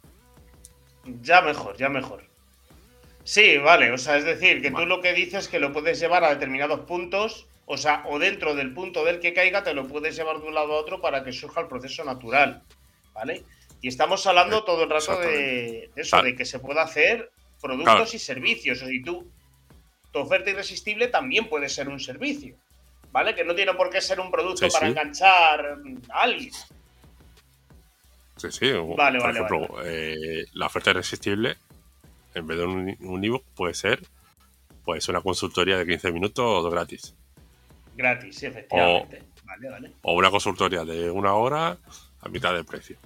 Ya 1.22 1.42
mejor, 1.42 1.78
ya 1.78 1.88
mejor. 1.88 2.26
Sí, 3.24 3.60
vale, 3.60 3.94
o 3.94 3.98
sea, 3.98 4.18
es 4.18 4.26
decir, 4.26 4.62
que 4.62 4.72
tú 4.72 4.86
lo 4.86 5.00
que 5.00 5.14
dices 5.14 5.46
es 5.46 5.48
que 5.48 5.60
lo 5.60 5.72
puedes 5.72 6.02
llevar 6.02 6.26
a 6.26 6.34
determinados 6.34 6.82
puntos, 6.82 7.48
o 7.66 7.78
sea, 7.78 8.04
o 8.10 8.20
dentro 8.20 8.56
del 8.56 8.74
punto 8.74 9.06
del 9.06 9.22
que 9.22 9.34
caiga, 9.34 9.64
te 9.64 9.74
lo 9.74 9.88
puedes 9.88 10.18
llevar 10.18 10.42
de 10.42 10.50
un 10.50 10.54
lado 10.54 10.74
a 10.74 10.82
otro 10.82 11.00
para 11.00 11.24
que 11.24 11.32
surja 11.32 11.62
el 11.62 11.68
proceso 11.68 12.04
natural, 12.04 12.62
¿vale? 13.14 13.46
Y 13.80 13.88
estamos 13.88 14.28
hablando 14.28 14.66
todo 14.66 14.84
el 14.84 14.90
rato 14.90 15.18
de, 15.18 15.92
eso, 15.96 16.22
de 16.22 16.36
que 16.36 16.44
se 16.44 16.60
pueda 16.60 16.82
hacer 16.82 17.32
productos 17.64 18.14
y 18.14 18.20
servicios. 18.20 18.84
Y 18.84 19.02
tú, 19.02 19.26
tu 20.12 20.20
oferta 20.20 20.50
irresistible 20.50 21.08
también 21.08 21.48
puede 21.48 21.70
ser 21.70 21.88
un 21.88 22.00
servicio, 22.00 22.56
¿vale? 23.12 23.34
Que 23.34 23.46
no 23.46 23.56
tiene 23.56 23.74
por 23.74 23.90
qué 23.90 24.02
ser 24.02 24.20
un 24.20 24.30
producto 24.30 24.68
para 24.68 24.88
enganchar 24.88 25.78
a 26.10 26.22
alguien. 26.22 26.52
Sí, 28.36 28.52
sí. 28.52 28.72
Vale, 28.98 29.20
por 29.20 29.30
ejemplo, 29.30 29.68
eh, 29.86 30.46
la 30.54 30.66
oferta 30.66 30.92
irresistible, 30.92 31.56
en 32.36 32.46
vez 32.46 32.58
de 32.58 32.66
un, 32.66 33.24
ebook, 33.24 33.46
puede 33.56 33.74
ser 33.74 34.02
pues 34.84 35.08
una 35.08 35.22
consultoría 35.22 35.78
de 35.78 35.86
15 35.86 36.12
minutos 36.12 36.46
o 36.46 36.70
gratis. 36.70 37.16
Gratis, 37.96 38.36
sí, 38.36 38.48
efectivamente. 38.48 39.24
O, 40.02 40.14
una 40.14 40.30
consultoría 40.30 40.84
de 40.84 41.10
una 41.10 41.36
hora 41.36 41.78
a 42.20 42.30
mitad 42.30 42.54
de 42.54 42.66
precio. 42.66 42.98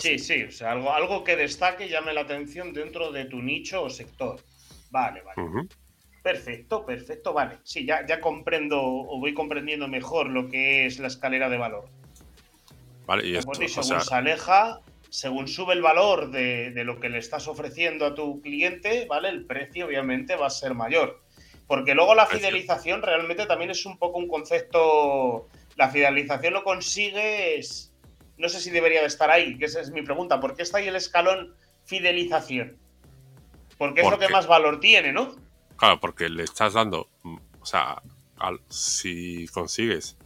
Sí, 0.00 0.18
sí, 0.18 0.42
o 0.44 0.52
sea, 0.52 0.72
algo, 0.72 0.92
algo 0.92 1.24
que 1.24 1.36
destaque, 1.36 1.88
llame 1.88 2.12
la 2.12 2.22
atención 2.22 2.72
dentro 2.72 3.12
de 3.12 3.26
tu 3.26 3.40
nicho 3.40 3.84
o 3.84 3.90
sector. 3.90 4.40
Vale, 4.90 5.22
vale. 5.22 5.68
Perfecto, 6.22 6.84
perfecto, 6.84 7.32
vale. 7.32 7.58
Sí, 7.62 7.86
ya, 7.86 8.04
ya 8.06 8.20
comprendo 8.20 8.80
o 8.82 9.18
voy 9.20 9.32
comprendiendo 9.32 9.88
mejor 9.88 10.28
lo 10.28 10.48
que 10.48 10.86
es 10.86 10.98
la 10.98 11.06
escalera 11.06 11.48
de 11.48 11.56
valor. 11.56 11.88
Vale, 13.06 13.26
y 13.26 13.36
esto, 13.36 13.54
según 13.54 14.00
se 14.00 14.14
aleja, 14.14 14.80
según 15.08 15.48
sube 15.48 15.74
el 15.74 15.82
valor 15.82 16.30
de, 16.30 16.72
de, 16.72 16.84
lo 16.84 17.00
que 17.00 17.08
le 17.08 17.18
estás 17.18 17.48
ofreciendo 17.48 18.06
a 18.06 18.14
tu 18.14 18.40
cliente, 18.42 19.06
¿vale? 19.08 19.28
El 19.28 19.46
precio 19.46 19.86
obviamente 19.86 20.36
va 20.36 20.48
a 20.48 20.50
ser 20.50 20.74
mayor. 20.74 21.22
Porque 21.66 21.94
luego 21.94 22.16
la 22.16 22.26
fidelización 22.26 23.00
realmente 23.00 23.46
también 23.46 23.70
es 23.70 23.86
un 23.86 23.96
poco 23.96 24.18
un 24.18 24.26
concepto. 24.26 25.48
La 25.76 25.88
fidelización 25.88 26.54
lo 26.54 26.64
consigues 26.64 27.89
no 28.40 28.48
sé 28.48 28.60
si 28.60 28.70
debería 28.70 29.02
de 29.02 29.06
estar 29.06 29.30
ahí, 29.30 29.58
que 29.58 29.66
esa 29.66 29.80
es 29.80 29.90
mi 29.90 30.02
pregunta. 30.02 30.40
¿Por 30.40 30.56
qué 30.56 30.62
está 30.62 30.78
ahí 30.78 30.88
el 30.88 30.96
escalón 30.96 31.54
fidelización? 31.84 32.78
Porque 33.76 34.00
es 34.00 34.10
lo 34.10 34.18
que 34.18 34.28
más 34.28 34.46
valor 34.46 34.80
tiene, 34.80 35.12
¿no? 35.12 35.36
Claro, 35.76 36.00
porque 36.00 36.28
le 36.28 36.42
estás 36.42 36.72
dando, 36.72 37.08
o 37.60 37.66
sea, 37.66 38.02
si 38.68 39.46
consigues 39.48 40.16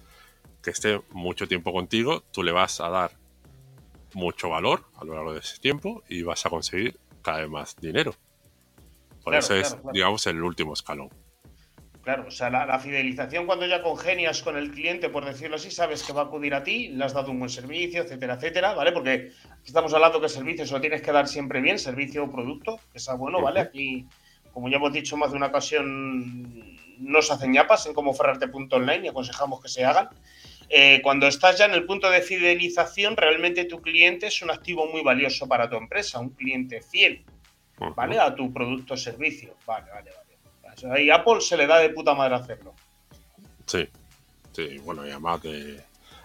que 0.63 0.71
esté 0.71 1.03
mucho 1.11 1.49
tiempo 1.49 1.73
contigo, 1.73 2.23
tú 2.33 2.43
le 2.43 2.53
vas 2.53 2.81
a 2.81 2.89
dar 2.89 3.13
mucho 4.15 4.49
valor 4.49 4.85
a 4.97 5.05
lo 5.05 5.15
largo 5.15 5.33
de 5.33 5.41
ese 5.41 5.59
tiempo 5.59 6.03
y 6.09 6.23
vas 6.23 6.47
a 6.47 6.51
conseguir 6.51 6.99
cada 7.23 7.41
vez 7.41 7.51
más 7.51 7.77
dinero. 7.77 8.15
Por 9.25 9.35
eso 9.35 9.55
es, 9.55 9.77
digamos, 9.93 10.27
el 10.27 10.43
último 10.43 10.73
escalón. 10.73 11.11
Claro, 12.05 12.27
o 12.29 12.31
sea, 12.31 12.51
la, 12.51 12.79
fidelización 12.79 13.47
cuando 13.47 13.65
ya 13.67 13.81
congenias 13.81 14.43
con 14.43 14.59
el 14.59 14.71
cliente, 14.71 15.09
por 15.09 15.25
decirlo 15.25 15.57
así, 15.57 15.71
sabes 15.71 16.03
que 16.03 16.13
va 16.13 16.21
a 16.21 16.25
acudir 16.27 16.55
a 16.55 16.63
ti, 16.63 16.89
le 16.89 17.03
has 17.03 17.15
dado 17.15 17.31
un 17.31 17.39
buen 17.39 17.49
servicio, 17.49 18.03
etcétera, 18.03 18.35
etcétera, 18.35 18.75
¿vale? 18.75 18.93
Porque 18.93 19.33
estamos 19.65 19.93
hablando 19.95 20.21
que 20.21 20.29
servicio 20.29 20.67
se 20.67 20.75
lo 20.75 20.83
tienes 20.83 21.01
que 21.01 21.11
dar 21.13 21.27
siempre 21.27 21.63
bien, 21.63 21.79
servicio 21.79 22.25
o 22.25 22.31
producto, 22.31 22.79
que 22.93 22.99
sea 22.99 23.15
bueno, 23.15 23.41
¿vale? 23.41 23.61
Aquí, 23.61 24.07
como 24.53 24.69
ya 24.69 24.77
hemos 24.77 24.93
dicho 24.93 25.17
más 25.17 25.31
de 25.31 25.39
una 25.39 25.47
ocasión, 25.47 26.77
no 26.99 27.23
se 27.23 27.33
hacen 27.33 27.53
ñapas 27.53 27.87
en 27.87 27.95
cómo 27.95 28.13
online 28.13 29.07
y 29.07 29.09
aconsejamos 29.09 29.63
que 29.63 29.71
se 29.71 29.87
hagan. 29.87 30.11
Eh, 30.69 31.01
cuando 31.03 31.27
estás 31.27 31.57
ya 31.57 31.65
en 31.65 31.73
el 31.73 31.87
punto 31.87 32.11
de 32.11 32.21
fidelización, 32.21 33.17
realmente 33.17 33.65
tu 33.65 33.81
cliente 33.81 34.27
es 34.27 34.43
un 34.43 34.51
activo 34.51 34.87
muy 34.93 35.03
valioso 35.03 35.49
para 35.49 35.71
tu 35.71 35.77
empresa, 35.77 36.21
un 36.21 36.31
cliente 36.31 36.83
fiel, 36.83 37.25
¿vale? 37.97 38.19
A 38.19 38.35
tu 38.35 38.53
producto 38.53 38.93
o 38.93 38.97
servicio. 38.99 39.57
Vale, 39.67 39.91
vale, 39.91 40.11
vale. 40.11 40.24
Y 40.99 41.11
Apple 41.11 41.41
se 41.41 41.57
le 41.57 41.67
da 41.67 41.79
de 41.79 41.91
puta 41.91 42.15
madre 42.15 42.35
hacerlo. 42.35 42.75
Sí, 43.67 43.89
sí, 44.53 44.79
bueno, 44.79 45.07
y 45.07 45.11
a 45.11 45.19
más 45.19 45.43
de, 45.43 45.83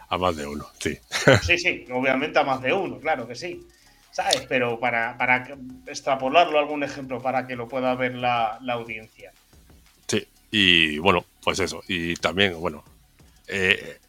a 0.09 0.17
más 0.17 0.35
de 0.35 0.45
uno, 0.45 0.67
sí. 0.79 0.97
Sí, 1.43 1.57
sí, 1.57 1.85
obviamente 1.91 2.39
a 2.39 2.43
más 2.43 2.61
de 2.61 2.73
uno, 2.73 2.99
claro 2.99 3.27
que 3.27 3.35
sí. 3.35 3.65
¿Sabes? 4.11 4.45
Pero 4.49 4.79
para, 4.79 5.17
para 5.17 5.47
extrapolarlo 5.85 6.57
algún 6.57 6.83
ejemplo 6.83 7.21
para 7.21 7.45
que 7.45 7.55
lo 7.55 7.67
pueda 7.67 7.93
ver 7.95 8.15
la, 8.15 8.59
audiencia. 8.69 9.31
Sí, 10.07 10.27
y 10.51 10.97
bueno, 10.97 11.23
pues 11.43 11.59
eso. 11.59 11.83
Y 11.87 12.15
también, 12.15 12.59
bueno, 12.59 12.83
eh, 13.47 13.99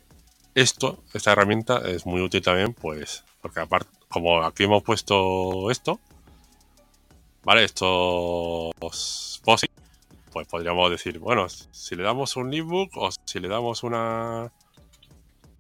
esto, 0.55 1.05
esta 1.13 1.33
herramienta 1.33 1.83
es 1.87 2.07
muy 2.07 2.23
útil 2.23 2.43
también, 2.43 2.73
pues, 2.73 3.25
porque 3.43 3.61
aparte, 3.61 3.91
como 4.09 4.43
aquí 4.43 4.65
hemos 4.65 4.83
puesto 4.83 5.71
esto, 5.71 6.01
¿vale? 7.45 7.65
Estos 7.65 8.75
POSIT, 9.45 9.71
pues 10.33 10.47
podríamos 10.47 10.91
decir, 10.91 11.19
bueno, 11.19 11.49
si 11.49 11.97
le 11.97 12.03
damos 12.03 12.37
un 12.37 12.53
ebook 12.53 12.97
o 12.97 13.11
si 13.25 13.41
le 13.41 13.49
damos 13.49 13.83
una 13.83 14.53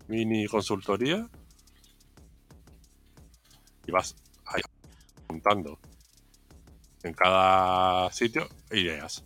mini 0.08 0.46
consultoría 0.46 1.28
y 3.86 3.90
vas 3.90 4.16
ahí 4.46 4.62
apuntando 5.24 5.78
en 7.02 7.14
cada 7.14 8.12
sitio 8.12 8.48
ideas. 8.70 9.24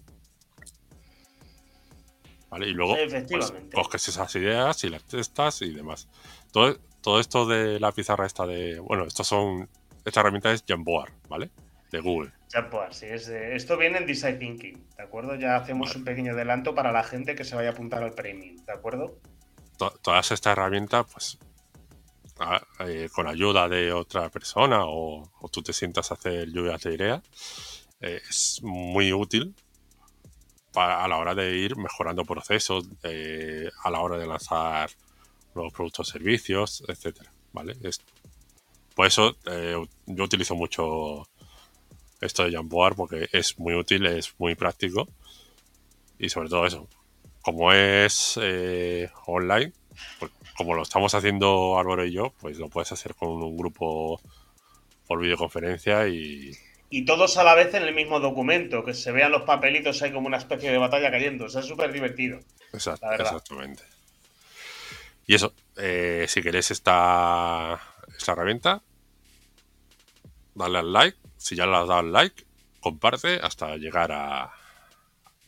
¿Vale? 2.51 2.69
Y 2.69 2.73
luego 2.73 2.95
pues, 3.29 3.53
coges 3.75 4.09
esas 4.09 4.35
ideas 4.37 4.85
y 4.85 4.89
las 4.89 5.03
testas 5.05 5.61
y 5.63 5.71
demás. 5.71 6.09
Todo, 6.53 6.79
todo 7.01 7.19
esto 7.19 7.47
de 7.47 7.81
la 7.81 7.91
pizarra 7.93 8.27
esta 8.27 8.47
de. 8.47 8.79
Bueno, 8.79 9.05
estos 9.05 9.27
son. 9.27 9.69
Esta 10.05 10.21
herramienta 10.21 10.53
es 10.53 10.63
Jamboard, 10.67 11.13
¿vale? 11.29 11.51
De 11.95 12.01
Google. 12.01 12.33
Jamboard, 12.51 12.93
sí. 12.93 13.07
Es 13.07 13.29
esto 13.29 13.77
viene 13.77 13.99
en 13.99 14.07
Design 14.07 14.41
Thinking, 14.41 14.85
¿de 14.97 15.03
acuerdo? 15.05 15.37
Ya 15.37 15.55
hacemos 15.55 15.95
un 15.95 16.03
pequeño 16.03 16.33
adelanto 16.33 16.75
para 16.75 16.91
la 16.91 17.05
gente 17.05 17.37
que 17.37 17.45
se 17.45 17.55
vaya 17.55 17.69
a 17.69 17.73
apuntar 17.73 18.03
al 18.03 18.15
premium, 18.15 18.57
¿de 18.65 18.73
acuerdo? 18.73 19.21
todas 20.03 20.33
estas 20.33 20.53
herramientas, 20.53 21.07
pues 21.13 21.39
eh, 22.81 23.09
con 23.13 23.29
ayuda 23.29 23.69
de 23.69 23.93
otra 23.93 24.29
persona 24.29 24.81
o, 24.87 25.31
tú 25.53 25.63
te 25.63 25.73
sientas 25.73 26.11
a 26.11 26.15
hacer 26.15 26.51
lluvias 26.51 26.83
de 26.83 26.95
idea, 26.95 27.23
eh, 28.01 28.21
es 28.29 28.59
muy 28.65 29.13
útil 29.13 29.55
para, 30.73 31.05
a 31.05 31.07
la 31.07 31.19
hora 31.19 31.37
de 31.37 31.57
ir 31.57 31.77
mejorando 31.77 32.25
procesos, 32.25 32.89
eh, 33.05 33.71
a 33.85 33.91
la 33.91 34.01
hora 34.01 34.19
de 34.19 34.27
lanzar 34.27 34.91
nuevos 35.55 35.73
productos, 35.73 36.09
servicios, 36.09 36.83
etcétera, 36.89 37.33
¿vale? 37.53 37.77
por 38.97 39.07
eso 39.07 39.37
yo 40.07 40.25
utilizo 40.25 40.57
mucho 40.57 41.29
esto 42.21 42.45
de 42.45 42.53
Jamboard 42.53 42.97
porque 42.97 43.29
es 43.33 43.59
muy 43.59 43.75
útil, 43.75 44.07
es 44.07 44.35
muy 44.39 44.55
práctico 44.55 45.09
y 46.19 46.29
sobre 46.29 46.49
todo 46.49 46.67
eso, 46.67 46.89
como 47.43 47.73
es 47.73 48.39
online, 49.27 49.73
pues 50.19 50.33
como 50.57 50.75
lo 50.75 50.83
estamos 50.83 51.15
haciendo 51.15 51.79
Álvaro 51.79 52.05
y 52.05 52.13
yo, 52.13 52.33
pues 52.41 52.59
lo 52.59 52.69
puedes 52.69 52.93
hacer 52.93 53.15
con 53.15 53.29
un 53.31 53.57
grupo 53.57 54.21
por 55.07 55.21
videoconferencia 55.21 56.09
y... 56.09 56.53
Y 56.91 57.05
todos 57.05 57.37
a 57.39 57.45
la 57.45 57.55
vez 57.55 57.75
en 57.75 57.83
el 57.83 57.95
mismo 57.95 58.21
documento, 58.21 58.85
que 58.85 58.95
se 58.95 59.11
vean 59.11 59.33
los 59.33 59.43
papelitos 59.43 60.01
ahí 60.03 60.13
como 60.13 60.29
una 60.29 60.37
especie 60.37 60.71
de 60.71 60.79
batalla 60.79 61.11
cayendo. 61.11 61.47
es 61.47 61.53
súper 61.53 61.93
divertido. 61.93 62.39
Exacto, 62.73 63.13
exactamente. 63.13 63.83
Y 65.27 65.35
eso, 65.35 65.53
eh, 65.77 66.27
si 66.29 66.41
queréis 66.41 66.71
esta, 66.71 67.81
esta 68.17 68.33
herramienta, 68.33 68.83
dale 70.55 70.79
al 70.79 70.93
like. 70.93 71.19
Si 71.45 71.55
ya 71.55 71.67
le 71.67 71.77
has 71.77 71.87
dado 71.87 72.05
like, 72.05 72.43
comparte 72.81 73.39
hasta 73.43 73.77
llegar 73.77 74.11
a, 74.13 74.51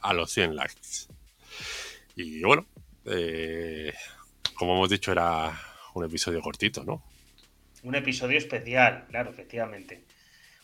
a 0.01 0.13
los 0.13 0.31
100 0.31 0.55
likes. 0.55 1.09
Y 2.17 2.43
bueno, 2.43 2.67
eh, 3.07 3.95
como 4.57 4.75
hemos 4.75 4.91
dicho, 4.91 5.11
era 5.11 5.59
un 5.95 6.05
episodio 6.05 6.43
cortito, 6.43 6.85
¿no? 6.85 7.03
Un 7.83 7.95
episodio 7.95 8.37
especial, 8.37 9.07
claro, 9.09 9.31
efectivamente. 9.31 10.05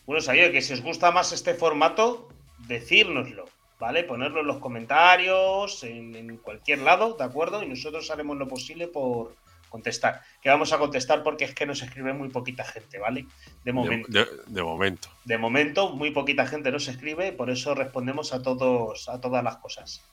Bueno, 0.05 0.21
sabía 0.21 0.51
que 0.51 0.61
si 0.61 0.73
os 0.73 0.81
gusta 0.81 1.09
más 1.09 1.31
este 1.31 1.55
formato, 1.55 2.29
decírnoslo, 2.67 3.45
¿vale? 3.79 4.03
Ponerlo 4.03 4.41
en 4.41 4.47
los 4.47 4.59
comentarios, 4.59 5.83
en, 5.83 6.37
cualquier 6.37 6.77
lado, 6.79 7.15
¿de 7.15 7.23
acuerdo? 7.23 7.63
Y 7.63 7.67
nosotros 7.67 8.11
haremos 8.11 8.37
lo 8.37 8.47
posible 8.47 8.87
por 8.87 9.35
contestar. 9.73 10.21
Que 10.39 10.49
vamos 10.49 10.71
a 10.71 10.77
contestar 10.77 11.23
porque 11.23 11.45
es 11.45 11.55
que 11.55 11.65
nos 11.65 11.81
escribe 11.81 12.13
muy 12.13 12.29
poquita 12.29 12.63
gente, 12.63 12.99
¿vale? 12.99 13.25
De 13.65 13.73
momento. 13.73 14.07
De, 14.47 14.61
momento. 14.61 15.09
De 15.25 15.37
momento, 15.39 15.89
muy 15.89 16.11
poquita 16.11 16.45
gente 16.45 16.71
nos 16.71 16.87
escribe, 16.87 17.31
por 17.31 17.49
eso 17.49 17.73
respondemos 17.73 18.33
a 18.33 18.43
todos, 18.43 19.09
a 19.09 19.19
todas 19.19 19.43
las 19.43 19.57
cosas. 19.57 20.03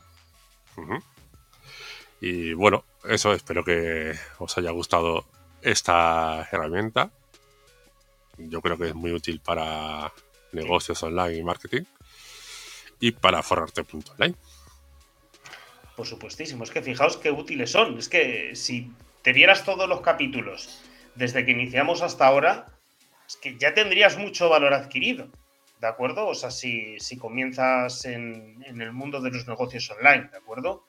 Y 2.22 2.54
bueno, 2.54 2.84
eso 3.04 3.34
espero 3.34 3.62
que 3.62 4.14
os 4.38 4.56
haya 4.56 4.70
gustado 4.70 5.26
esta 5.60 6.48
herramienta. 6.50 7.10
Yo 8.38 8.62
creo 8.62 8.78
que 8.78 8.88
es 8.88 8.94
muy 8.94 9.12
útil 9.12 9.40
para 9.40 10.10
negocios 10.52 11.02
online 11.02 11.36
y 11.36 11.42
marketing 11.42 11.84
y 12.98 13.12
para 13.12 13.42
forrarte.online. 13.42 14.34
Por 15.96 16.06
supuestísimo, 16.06 16.64
es 16.64 16.70
que 16.70 16.80
fijaos 16.80 17.18
qué 17.18 17.30
útiles 17.30 17.70
son. 17.70 17.98
Es 17.98 18.08
que 18.08 18.56
si 18.56 18.90
te 19.22 19.32
vieras 19.32 19.64
todos 19.64 19.88
los 19.88 20.00
capítulos 20.00 20.82
desde 21.14 21.44
que 21.44 21.52
iniciamos 21.52 22.02
hasta 22.02 22.26
ahora, 22.26 22.66
es 23.26 23.36
que 23.36 23.58
ya 23.58 23.74
tendrías 23.74 24.16
mucho 24.16 24.48
valor 24.48 24.74
adquirido. 24.74 25.28
¿De 25.80 25.86
acuerdo? 25.86 26.26
O 26.26 26.34
sea, 26.34 26.50
si, 26.50 26.98
comienzas 27.18 28.04
en, 28.04 28.62
en 28.66 28.82
el 28.82 28.92
mundo 28.92 29.20
de 29.20 29.30
los 29.30 29.48
negocios 29.48 29.90
online, 29.90 30.28
¿de 30.30 30.36
acuerdo? 30.36 30.84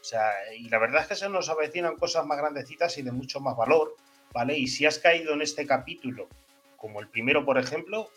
O 0.00 0.04
sea, 0.04 0.32
y 0.54 0.68
la 0.68 0.78
verdad 0.78 1.02
es 1.02 1.08
que 1.08 1.14
se 1.14 1.30
nos 1.30 1.48
avecinan 1.48 1.96
cosas 1.96 2.26
más 2.26 2.36
grandecitas 2.36 2.98
y 2.98 3.02
de 3.02 3.12
mucho 3.12 3.40
más 3.40 3.56
valor, 3.56 3.96
¿vale? 4.34 4.58
Y 4.58 4.66
si 4.66 4.84
has 4.84 4.98
caído 4.98 5.32
en 5.32 5.40
este 5.40 5.66
capítulo, 5.66 6.28
como 6.76 7.00
el 7.00 7.08
primero, 7.08 7.46
por 7.46 7.56
ejemplo, 7.56 8.10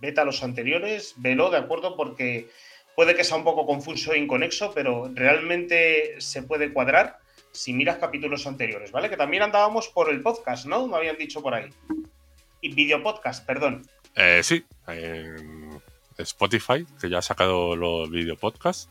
vete 0.00 0.22
a 0.22 0.24
los 0.24 0.42
anteriores, 0.42 1.14
velo, 1.18 1.50
¿de 1.50 1.58
acuerdo? 1.58 1.96
Porque 1.96 2.48
puede 2.96 3.14
que 3.14 3.24
sea 3.24 3.36
un 3.36 3.44
poco 3.44 3.66
confuso 3.66 4.14
e 4.14 4.18
inconexo, 4.18 4.72
pero 4.72 5.10
realmente 5.12 6.18
se 6.18 6.42
puede 6.42 6.72
cuadrar 6.72 7.18
si 7.54 7.72
miras 7.72 7.98
capítulos 7.98 8.46
anteriores, 8.46 8.90
¿vale? 8.90 9.08
Que 9.08 9.16
también 9.16 9.44
andábamos 9.44 9.88
por 9.88 10.10
el 10.10 10.20
podcast, 10.20 10.66
¿no? 10.66 10.88
Me 10.88 10.96
habían 10.96 11.16
dicho 11.16 11.40
por 11.40 11.54
ahí. 11.54 11.70
Y 12.60 12.74
video 12.74 13.02
podcast, 13.02 13.46
perdón. 13.46 13.88
Eh, 14.16 14.40
sí, 14.42 14.64
en 14.88 15.80
Spotify, 16.18 16.84
que 17.00 17.08
ya 17.08 17.18
ha 17.18 17.22
sacado 17.22 17.76
los 17.76 18.10
video 18.10 18.36
podcasts. 18.36 18.90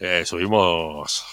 Eh, 0.00 0.24
subimos 0.24 1.24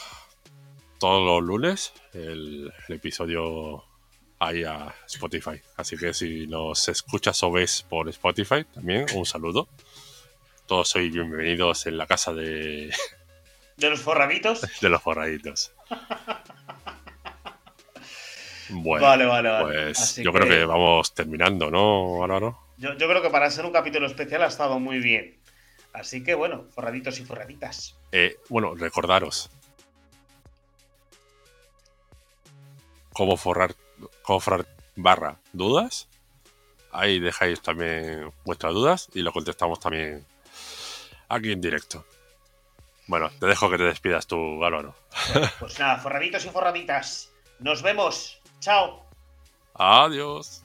todos 0.99 1.23
los 1.23 1.43
lunes 1.43 1.93
el, 2.13 2.73
episodio 2.89 3.86
ahí 4.39 4.63
a 4.63 4.93
Spotify. 5.08 5.62
Así 5.77 5.95
que 5.97 6.13
si 6.13 6.45
nos 6.47 6.89
escuchas 6.89 7.41
o 7.43 7.51
ves 7.51 7.86
por 7.88 8.10
Spotify, 8.10 8.65
también 8.65 9.05
un 9.15 9.25
saludo. 9.25 9.69
Todos 10.67 10.89
sois 10.89 11.13
bienvenidos 11.13 11.86
en 11.86 11.97
la 11.97 12.05
casa 12.05 12.34
de. 12.34 12.93
¿De 13.77 13.89
los 13.89 14.01
forraditos? 14.01 14.62
De 14.81 14.89
los 14.89 15.01
forraditos. 15.01 15.74
Bueno, 18.69 19.06
vale, 19.06 19.26
vale, 19.26 19.50
vale. 19.50 19.84
Pues 19.86 20.15
yo 20.17 20.32
creo 20.32 20.48
que 20.48 20.65
vamos 20.65 21.13
terminando, 21.13 21.69
¿no, 21.69 22.24
Álvaro? 22.24 22.60
Yo, 22.78 22.93
yo 22.98 23.08
creo 23.08 23.21
que 23.21 23.30
para 23.30 23.50
ser 23.52 23.65
un 23.65 23.71
capítulo 23.71 24.06
especial 24.08 24.43
ha 24.43 24.48
estado 24.48 24.80
muy 24.80 25.00
bien. 25.00 25.39
Así 25.93 26.24
que 26.24 26.36
bueno, 26.36 26.65
forraditos 26.71 27.19
y 27.19 27.24
forraditas. 27.24 27.95
Eh, 28.12 28.38
bueno, 28.50 28.76
recordaros. 28.76 29.50
Cómo 33.13 33.38
forrar, 33.38 33.76
cómo 34.21 34.41
forrar 34.41 34.67
barra 34.95 35.39
dudas. 35.54 36.10
Ahí 36.91 37.19
dejáis 37.19 37.62
también 37.62 38.32
vuestras 38.43 38.74
dudas 38.74 39.10
y 39.13 39.21
lo 39.21 39.32
contestamos 39.32 39.80
también 39.80 40.26
aquí 41.30 41.52
en 41.52 41.62
directo. 41.62 42.06
Bueno, 43.08 43.30
te 43.39 43.46
dejo 43.46 43.70
que 43.70 43.78
te 43.78 43.84
despidas 43.84 44.28
tú, 44.28 44.63
Álvaro. 44.65 44.96
pues 45.60 45.80
nada, 45.80 45.98
forraditos 45.98 46.46
y 46.46 46.50
forraditas. 46.50 47.32
Nos 47.60 47.82
vemos. 47.82 48.41
Chao. 48.60 49.06
Adiós. 49.76 50.64